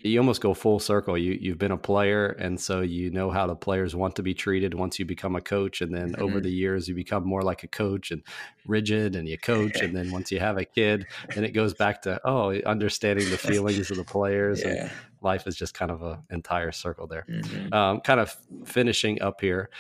you 0.02 0.18
almost 0.18 0.40
go 0.40 0.54
full 0.54 0.78
circle. 0.78 1.16
You 1.16 1.38
you've 1.40 1.58
been 1.58 1.70
a 1.70 1.78
player, 1.78 2.28
and 2.28 2.60
so 2.60 2.80
you 2.80 3.10
know 3.10 3.30
how 3.30 3.46
the 3.46 3.54
players 3.54 3.94
want 3.94 4.16
to 4.16 4.22
be 4.22 4.34
treated 4.34 4.74
once 4.74 4.98
you 4.98 5.04
become 5.04 5.36
a 5.36 5.40
coach, 5.40 5.80
and 5.80 5.94
then 5.94 6.12
mm-hmm. 6.12 6.22
over 6.22 6.40
the 6.40 6.50
years 6.50 6.88
you 6.88 6.94
become 6.94 7.26
more 7.26 7.42
like 7.42 7.64
a 7.64 7.68
coach 7.68 8.10
and 8.10 8.22
rigid, 8.66 9.16
and 9.16 9.28
you 9.28 9.38
coach, 9.38 9.80
and 9.80 9.94
then 9.96 10.10
once 10.12 10.30
you 10.30 10.40
have 10.40 10.58
a 10.58 10.64
kid, 10.64 11.06
then 11.34 11.44
it 11.44 11.52
goes 11.52 11.74
back 11.74 12.02
to 12.02 12.20
oh, 12.24 12.52
understanding 12.60 13.28
the 13.30 13.38
feelings 13.38 13.90
of 13.90 13.96
the 13.96 14.04
players, 14.04 14.62
yeah. 14.62 14.68
and 14.68 14.90
life 15.20 15.46
is 15.46 15.56
just 15.56 15.74
kind 15.74 15.90
of 15.90 16.02
an 16.02 16.18
entire 16.30 16.72
circle 16.72 17.06
there. 17.06 17.26
Mm-hmm. 17.28 17.72
Um, 17.72 18.00
kind 18.00 18.20
of 18.20 18.36
finishing 18.64 19.20
up 19.22 19.40
here. 19.40 19.70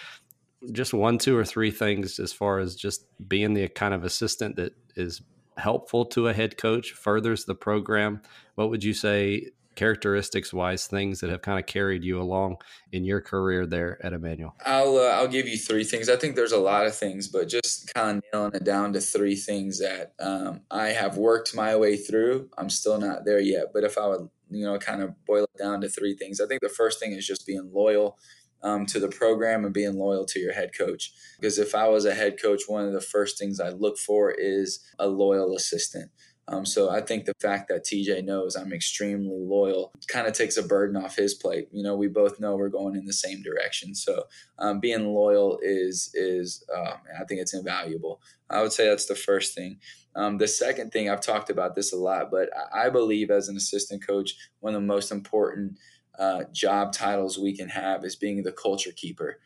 Just 0.72 0.92
one, 0.92 1.18
two, 1.18 1.36
or 1.36 1.44
three 1.44 1.70
things 1.70 2.18
as 2.18 2.32
far 2.32 2.58
as 2.58 2.74
just 2.74 3.06
being 3.28 3.54
the 3.54 3.68
kind 3.68 3.94
of 3.94 4.02
assistant 4.02 4.56
that 4.56 4.74
is 4.96 5.22
helpful 5.56 6.04
to 6.06 6.28
a 6.28 6.32
head 6.32 6.56
coach, 6.56 6.92
furthers 6.92 7.44
the 7.44 7.54
program. 7.54 8.22
What 8.54 8.70
would 8.70 8.82
you 8.82 8.94
say 8.94 9.50
characteristics 9.78 10.52
wise 10.52 10.88
things 10.88 11.20
that 11.20 11.30
have 11.30 11.40
kind 11.40 11.56
of 11.56 11.64
carried 11.66 12.02
you 12.02 12.20
along 12.20 12.56
in 12.90 13.04
your 13.04 13.20
career 13.20 13.64
there 13.64 14.04
at 14.04 14.12
Emmanuel? 14.12 14.52
I'll 14.66 14.96
uh, 14.96 15.10
I'll 15.10 15.28
give 15.28 15.46
you 15.46 15.56
three 15.56 15.84
things. 15.84 16.08
I 16.08 16.16
think 16.16 16.34
there's 16.34 16.52
a 16.52 16.58
lot 16.58 16.86
of 16.86 16.96
things, 16.96 17.28
but 17.28 17.48
just 17.48 17.94
kind 17.94 18.18
of 18.18 18.24
nailing 18.32 18.54
it 18.54 18.64
down 18.64 18.92
to 18.94 19.00
three 19.00 19.36
things 19.36 19.78
that 19.78 20.14
um, 20.18 20.62
I 20.68 20.88
have 20.88 21.16
worked 21.16 21.54
my 21.54 21.76
way 21.76 21.96
through. 21.96 22.50
I'm 22.58 22.70
still 22.70 22.98
not 22.98 23.24
there 23.24 23.38
yet, 23.38 23.66
but 23.72 23.84
if 23.84 23.96
I 23.96 24.08
would 24.08 24.28
you 24.50 24.64
know 24.64 24.76
kind 24.78 25.00
of 25.00 25.14
boil 25.26 25.44
it 25.44 25.62
down 25.62 25.80
to 25.82 25.88
three 25.88 26.16
things, 26.16 26.40
I 26.40 26.46
think 26.46 26.60
the 26.60 26.68
first 26.68 26.98
thing 26.98 27.12
is 27.12 27.24
just 27.26 27.46
being 27.46 27.70
loyal. 27.72 28.18
Um, 28.60 28.86
to 28.86 28.98
the 28.98 29.06
program 29.06 29.64
and 29.64 29.72
being 29.72 29.94
loyal 29.94 30.24
to 30.24 30.40
your 30.40 30.52
head 30.52 30.70
coach. 30.76 31.12
Because 31.38 31.60
if 31.60 31.76
I 31.76 31.86
was 31.86 32.04
a 32.04 32.12
head 32.12 32.42
coach, 32.42 32.62
one 32.66 32.84
of 32.84 32.92
the 32.92 33.00
first 33.00 33.38
things 33.38 33.60
I 33.60 33.68
look 33.68 33.98
for 33.98 34.32
is 34.32 34.80
a 34.98 35.06
loyal 35.06 35.54
assistant. 35.54 36.10
Um, 36.50 36.64
so 36.64 36.88
I 36.88 37.02
think 37.02 37.26
the 37.26 37.34
fact 37.40 37.68
that 37.68 37.84
TJ 37.84 38.24
knows 38.24 38.56
I'm 38.56 38.72
extremely 38.72 39.36
loyal 39.38 39.92
kind 40.08 40.26
of 40.26 40.32
takes 40.32 40.56
a 40.56 40.62
burden 40.62 40.96
off 40.96 41.16
his 41.16 41.34
plate. 41.34 41.68
You 41.72 41.82
know, 41.82 41.94
we 41.94 42.08
both 42.08 42.40
know 42.40 42.56
we're 42.56 42.70
going 42.70 42.96
in 42.96 43.04
the 43.04 43.12
same 43.12 43.42
direction. 43.42 43.94
So 43.94 44.24
um, 44.58 44.80
being 44.80 45.12
loyal 45.12 45.58
is 45.62 46.10
is 46.14 46.64
uh, 46.74 46.94
I 47.20 47.24
think 47.28 47.40
it's 47.40 47.54
invaluable. 47.54 48.22
I 48.48 48.62
would 48.62 48.72
say 48.72 48.88
that's 48.88 49.06
the 49.06 49.14
first 49.14 49.54
thing. 49.54 49.78
Um, 50.16 50.38
the 50.38 50.48
second 50.48 50.90
thing 50.90 51.10
I've 51.10 51.20
talked 51.20 51.50
about 51.50 51.74
this 51.74 51.92
a 51.92 51.96
lot, 51.96 52.30
but 52.30 52.48
I 52.74 52.88
believe 52.88 53.30
as 53.30 53.48
an 53.48 53.56
assistant 53.56 54.04
coach, 54.06 54.34
one 54.60 54.74
of 54.74 54.80
the 54.80 54.86
most 54.86 55.12
important 55.12 55.78
uh, 56.18 56.44
job 56.52 56.92
titles 56.92 57.38
we 57.38 57.54
can 57.54 57.68
have 57.68 58.04
is 58.04 58.16
being 58.16 58.42
the 58.42 58.52
culture 58.52 58.90
keeper 58.96 59.38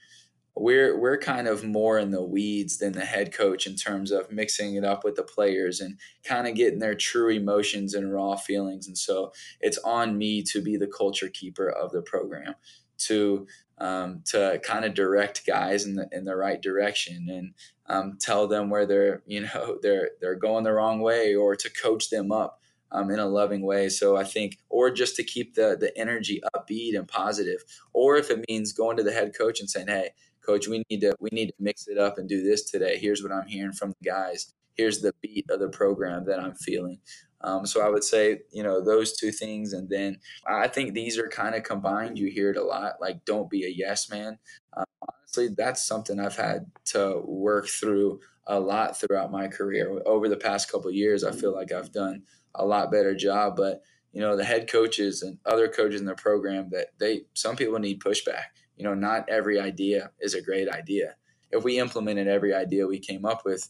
we're 0.55 0.99
we're 0.99 1.19
kind 1.19 1.49
of 1.49 1.65
more 1.65 1.99
in 1.99 2.11
the 2.11 2.23
weeds 2.23 2.79
than 2.79 2.93
the 2.93 3.05
head 3.05 3.33
coach 3.33 3.67
in 3.67 3.75
terms 3.75 4.11
of 4.11 4.31
mixing 4.31 4.75
it 4.75 4.85
up 4.85 5.03
with 5.03 5.15
the 5.15 5.23
players 5.23 5.81
and 5.81 5.99
kind 6.25 6.47
of 6.47 6.55
getting 6.55 6.79
their 6.79 6.95
true 6.95 7.31
emotions 7.31 7.95
and 7.95 8.12
raw 8.12 8.37
feelings. 8.37 8.87
And 8.87 8.99
so 8.99 9.33
it's 9.61 9.79
on 9.79 10.19
me 10.19 10.43
to 10.45 10.61
be 10.61 10.77
the 10.77 10.87
culture 10.87 11.29
keeper 11.29 11.71
of 11.71 11.91
the 11.93 12.03
program, 12.03 12.55
to 12.99 13.47
um, 13.79 14.23
to 14.27 14.61
kind 14.62 14.85
of 14.85 14.95
direct 14.95 15.47
guys 15.47 15.87
in 15.87 15.95
the 15.95 16.07
in 16.12 16.25
the 16.25 16.37
right 16.37 16.61
direction 16.61 17.29
and 17.31 17.55
um, 17.87 18.19
tell 18.21 18.47
them 18.47 18.69
where 18.69 18.85
they're 18.85 19.23
you 19.27 19.41
know 19.41 19.79
they're 19.83 20.11
they're 20.21 20.35
going 20.35 20.65
the 20.65 20.73
wrong 20.73 21.01
way 21.01 21.35
or 21.35 21.57
to 21.57 21.71
coach 21.71 22.11
them 22.11 22.31
up. 22.31 22.59
Um, 22.95 23.11
in 23.11 23.19
a 23.19 23.25
loving 23.25 23.65
way. 23.65 23.88
So 23.88 24.19
I 24.19 24.25
think, 24.25 24.59
or 24.69 24.91
just 24.91 25.17
to 25.17 25.25
keep 25.25 25.55
the 25.55 25.79
the 25.81 25.97
energy 25.97 26.43
upbeat 26.55 26.95
and 26.95 27.09
positive, 27.09 27.65
or 27.95 28.19
if 28.19 28.31
it 28.31 28.45
means 28.51 28.75
going 28.75 28.99
to 28.99 29.03
the 29.03 29.12
head 29.12 29.33
coach 29.35 29.61
and 29.61 29.71
saying, 29.71 29.88
"Hey, 29.88 30.11
coach, 30.44 30.68
we 30.68 30.85
need 30.90 31.00
to 31.00 31.14
we 31.20 31.31
need 31.33 31.48
to 31.48 31.55
mix 31.59 31.88
it 31.88 31.98
up 31.98 32.18
and 32.18 32.28
do 32.28 32.42
this 32.42 32.70
today. 32.70 32.98
Here's 32.98 33.22
what 33.22 33.33
I'm 33.33 33.46
hearing 33.46 33.72
from 33.72 33.90
the 33.90 34.09
guys. 34.09 34.52
Here's 34.74 35.00
the 35.00 35.14
beat 35.20 35.50
of 35.50 35.61
the 35.61 35.68
program 35.68 36.24
that 36.26 36.40
I'm 36.40 36.55
feeling. 36.55 36.98
Um, 37.42 37.66
so 37.66 37.85
I 37.85 37.88
would 37.88 38.05
say, 38.05 38.40
you 38.52 38.62
know, 38.62 38.83
those 38.83 39.16
two 39.16 39.33
things, 39.33 39.72
and 39.72 39.88
then 39.88 40.18
I 40.46 40.68
think 40.68 40.94
these 40.94 41.18
are 41.18 41.28
kind 41.28 41.55
of 41.55 41.64
combined. 41.64 42.18
You 42.18 42.31
hear 42.31 42.50
it 42.50 42.57
a 42.57 42.64
lot, 42.64 42.94
like 43.00 43.24
don't 43.24 43.50
be 43.50 43.64
a 43.64 43.68
yes 43.68 44.09
man. 44.11 44.38
Um, 44.76 44.85
honestly, 45.09 45.55
that's 45.57 45.87
something 45.87 46.20
I've 46.20 46.37
had 46.37 46.66
to 46.87 47.20
work 47.24 47.68
through 47.68 48.20
a 48.46 48.59
lot 48.59 48.98
throughout 48.98 49.33
my 49.33 49.48
career. 49.48 50.00
Over 50.07 50.28
the 50.28 50.37
past 50.37 50.70
couple 50.70 50.90
years, 50.90 51.24
I 51.24 51.33
feel 51.33 51.52
like 51.52 51.72
I've 51.72 51.92
done 51.92 52.22
a 52.55 52.64
lot 52.64 52.92
better 52.92 53.14
job. 53.14 53.57
But 53.57 53.83
you 54.12 54.20
know, 54.20 54.37
the 54.37 54.44
head 54.44 54.70
coaches 54.70 55.22
and 55.22 55.38
other 55.44 55.68
coaches 55.68 56.00
in 56.00 56.07
the 56.07 56.14
program 56.14 56.70
that 56.70 56.88
they 56.98 57.22
some 57.35 57.57
people 57.57 57.78
need 57.78 58.00
pushback 58.00 58.44
you 58.76 58.85
know, 58.85 58.94
not 58.94 59.28
every 59.28 59.61
idea 59.61 60.11
is 60.20 60.35
a 60.35 60.42
great 60.42 60.68
idea. 60.68 61.16
If 61.50 61.64
we 61.64 61.78
implemented 61.78 62.28
every 62.28 62.54
idea 62.54 62.87
we 62.87 62.98
came 62.98 63.24
up 63.24 63.44
with, 63.44 63.68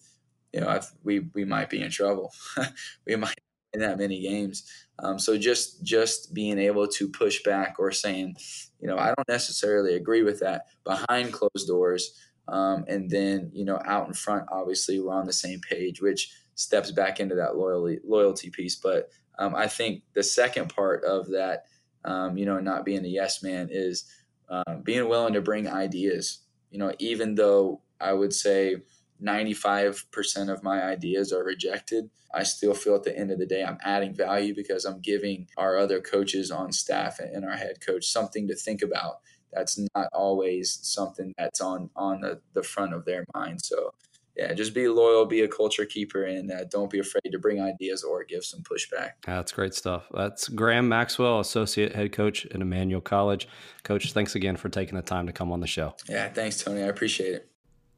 you 0.52 0.60
know, 0.60 0.80
we 1.02 1.20
we 1.34 1.44
might 1.44 1.70
be 1.70 1.82
in 1.82 1.90
trouble. 1.90 2.32
we 3.06 3.16
might 3.16 3.34
in 3.72 3.80
that 3.80 3.98
many 3.98 4.20
games. 4.20 4.70
Um, 4.98 5.18
so 5.18 5.36
just 5.36 5.82
just 5.82 6.34
being 6.34 6.58
able 6.58 6.86
to 6.86 7.08
push 7.08 7.42
back 7.42 7.76
or 7.78 7.90
saying, 7.90 8.36
you 8.80 8.86
know, 8.86 8.98
I 8.98 9.06
don't 9.06 9.28
necessarily 9.28 9.94
agree 9.94 10.22
with 10.22 10.40
that 10.40 10.66
behind 10.84 11.32
closed 11.32 11.66
doors, 11.66 12.14
um, 12.48 12.84
and 12.88 13.10
then 13.10 13.50
you 13.52 13.64
know, 13.64 13.80
out 13.84 14.06
in 14.06 14.14
front, 14.14 14.44
obviously 14.50 15.00
we're 15.00 15.14
on 15.14 15.26
the 15.26 15.32
same 15.32 15.60
page, 15.60 16.00
which 16.00 16.32
steps 16.54 16.90
back 16.90 17.18
into 17.18 17.34
that 17.34 17.56
loyalty 17.56 17.98
loyalty 18.04 18.50
piece. 18.50 18.76
But 18.76 19.10
um, 19.38 19.54
I 19.54 19.66
think 19.66 20.02
the 20.14 20.22
second 20.22 20.68
part 20.74 21.04
of 21.04 21.30
that, 21.30 21.64
um, 22.04 22.36
you 22.36 22.44
know, 22.44 22.60
not 22.60 22.84
being 22.84 23.04
a 23.04 23.08
yes 23.08 23.42
man 23.42 23.68
is 23.70 24.04
um, 24.52 24.82
being 24.82 25.08
willing 25.08 25.32
to 25.32 25.40
bring 25.40 25.68
ideas. 25.68 26.40
You 26.70 26.78
know, 26.78 26.92
even 26.98 27.34
though 27.34 27.80
I 28.00 28.12
would 28.12 28.34
say 28.34 28.76
95% 29.22 30.52
of 30.52 30.62
my 30.62 30.82
ideas 30.82 31.32
are 31.32 31.44
rejected, 31.44 32.10
I 32.34 32.42
still 32.44 32.74
feel 32.74 32.94
at 32.94 33.04
the 33.04 33.16
end 33.16 33.30
of 33.30 33.38
the 33.38 33.46
day 33.46 33.62
I'm 33.64 33.78
adding 33.82 34.14
value 34.14 34.54
because 34.54 34.84
I'm 34.84 35.00
giving 35.00 35.48
our 35.56 35.76
other 35.76 36.00
coaches 36.00 36.50
on 36.50 36.72
staff 36.72 37.18
and 37.18 37.44
our 37.44 37.56
head 37.56 37.84
coach 37.84 38.06
something 38.06 38.48
to 38.48 38.54
think 38.54 38.82
about. 38.82 39.20
That's 39.52 39.78
not 39.94 40.08
always 40.14 40.78
something 40.82 41.34
that's 41.36 41.60
on 41.60 41.90
on 41.94 42.22
the, 42.22 42.40
the 42.54 42.62
front 42.62 42.94
of 42.94 43.04
their 43.04 43.26
mind. 43.34 43.60
So 43.62 43.92
yeah, 44.36 44.54
just 44.54 44.72
be 44.72 44.88
loyal, 44.88 45.26
be 45.26 45.42
a 45.42 45.48
culture 45.48 45.84
keeper, 45.84 46.24
and 46.24 46.50
uh, 46.50 46.64
don't 46.64 46.90
be 46.90 46.98
afraid 46.98 47.30
to 47.30 47.38
bring 47.38 47.60
ideas 47.60 48.02
or 48.02 48.24
give 48.24 48.44
some 48.44 48.62
pushback. 48.62 49.10
That's 49.26 49.52
great 49.52 49.74
stuff. 49.74 50.06
That's 50.12 50.48
Graham 50.48 50.88
Maxwell, 50.88 51.40
associate 51.40 51.94
head 51.94 52.12
coach 52.12 52.46
at 52.46 52.60
Emmanuel 52.60 53.02
College. 53.02 53.46
Coach, 53.82 54.12
thanks 54.12 54.34
again 54.34 54.56
for 54.56 54.68
taking 54.68 54.96
the 54.96 55.02
time 55.02 55.26
to 55.26 55.32
come 55.32 55.52
on 55.52 55.60
the 55.60 55.66
show. 55.66 55.94
Yeah, 56.08 56.28
thanks, 56.28 56.62
Tony. 56.62 56.82
I 56.82 56.86
appreciate 56.86 57.34
it. 57.34 57.48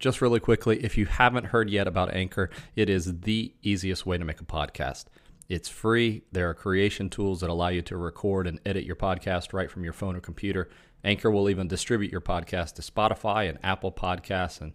Just 0.00 0.20
really 0.20 0.40
quickly, 0.40 0.84
if 0.84 0.98
you 0.98 1.06
haven't 1.06 1.46
heard 1.46 1.70
yet 1.70 1.86
about 1.86 2.12
Anchor, 2.12 2.50
it 2.74 2.90
is 2.90 3.20
the 3.20 3.54
easiest 3.62 4.04
way 4.04 4.18
to 4.18 4.24
make 4.24 4.40
a 4.40 4.44
podcast. 4.44 5.04
It's 5.48 5.68
free. 5.68 6.24
There 6.32 6.48
are 6.50 6.54
creation 6.54 7.10
tools 7.10 7.40
that 7.40 7.50
allow 7.50 7.68
you 7.68 7.82
to 7.82 7.96
record 7.96 8.46
and 8.46 8.60
edit 8.66 8.84
your 8.84 8.96
podcast 8.96 9.52
right 9.52 9.70
from 9.70 9.84
your 9.84 9.92
phone 9.92 10.16
or 10.16 10.20
computer. 10.20 10.68
Anchor 11.04 11.30
will 11.30 11.50
even 11.50 11.68
distribute 11.68 12.10
your 12.10 12.22
podcast 12.22 12.74
to 12.74 12.82
Spotify 12.82 13.48
and 13.48 13.58
Apple 13.62 13.92
Podcasts 13.92 14.60
and 14.62 14.72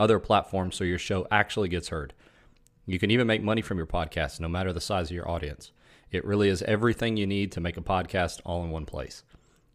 other 0.00 0.18
platforms 0.18 0.74
so 0.74 0.82
your 0.82 0.98
show 0.98 1.26
actually 1.30 1.68
gets 1.68 1.88
heard. 1.88 2.14
You 2.86 2.98
can 2.98 3.10
even 3.10 3.26
make 3.26 3.42
money 3.42 3.62
from 3.62 3.76
your 3.76 3.86
podcast 3.86 4.40
no 4.40 4.48
matter 4.48 4.72
the 4.72 4.80
size 4.80 5.10
of 5.10 5.14
your 5.14 5.28
audience. 5.28 5.70
It 6.10 6.24
really 6.24 6.48
is 6.48 6.62
everything 6.62 7.16
you 7.16 7.26
need 7.26 7.52
to 7.52 7.60
make 7.60 7.76
a 7.76 7.82
podcast 7.82 8.40
all 8.44 8.64
in 8.64 8.70
one 8.70 8.86
place. 8.86 9.22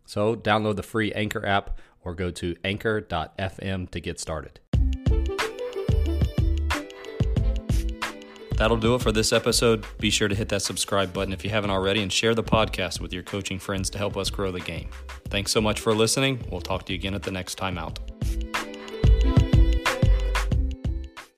So 0.06 0.36
download 0.36 0.76
the 0.76 0.84
free 0.84 1.14
Anchor 1.14 1.46
app 1.46 1.80
or 2.04 2.14
go 2.14 2.32
to 2.32 2.56
anchor.fm 2.64 3.90
to 3.92 4.00
get 4.02 4.20
started. 4.20 4.60
That'll 8.58 8.78
do 8.78 8.96
it 8.96 9.02
for 9.02 9.12
this 9.12 9.34
episode. 9.34 9.86
Be 10.00 10.10
sure 10.10 10.28
to 10.28 10.36
hit 10.36 10.50
that 10.50 10.62
subscribe 10.62 11.12
button 11.14 11.34
if 11.34 11.44
you 11.44 11.50
haven't 11.50 11.72
already 11.72 12.02
and 12.02 12.12
share 12.12 12.34
the 12.34 12.44
podcast 12.44 13.02
with 13.02 13.12
your 13.12 13.24
coaching 13.24 13.60
friends 13.60 13.90
to 13.92 13.98
help 13.98 14.16
us 14.18 14.30
grow 14.30 14.52
the 14.52 14.62
game. 14.62 14.90
Thanks 15.30 15.52
so 15.52 15.60
much 15.60 15.82
for 15.82 15.94
listening. 15.94 16.44
We'll 16.50 16.62
talk 16.62 16.86
to 16.86 16.94
you 16.94 17.00
again 17.00 17.14
at 17.14 17.24
the 17.24 17.32
next 17.32 17.56
time 17.56 17.78
out. 17.78 18.15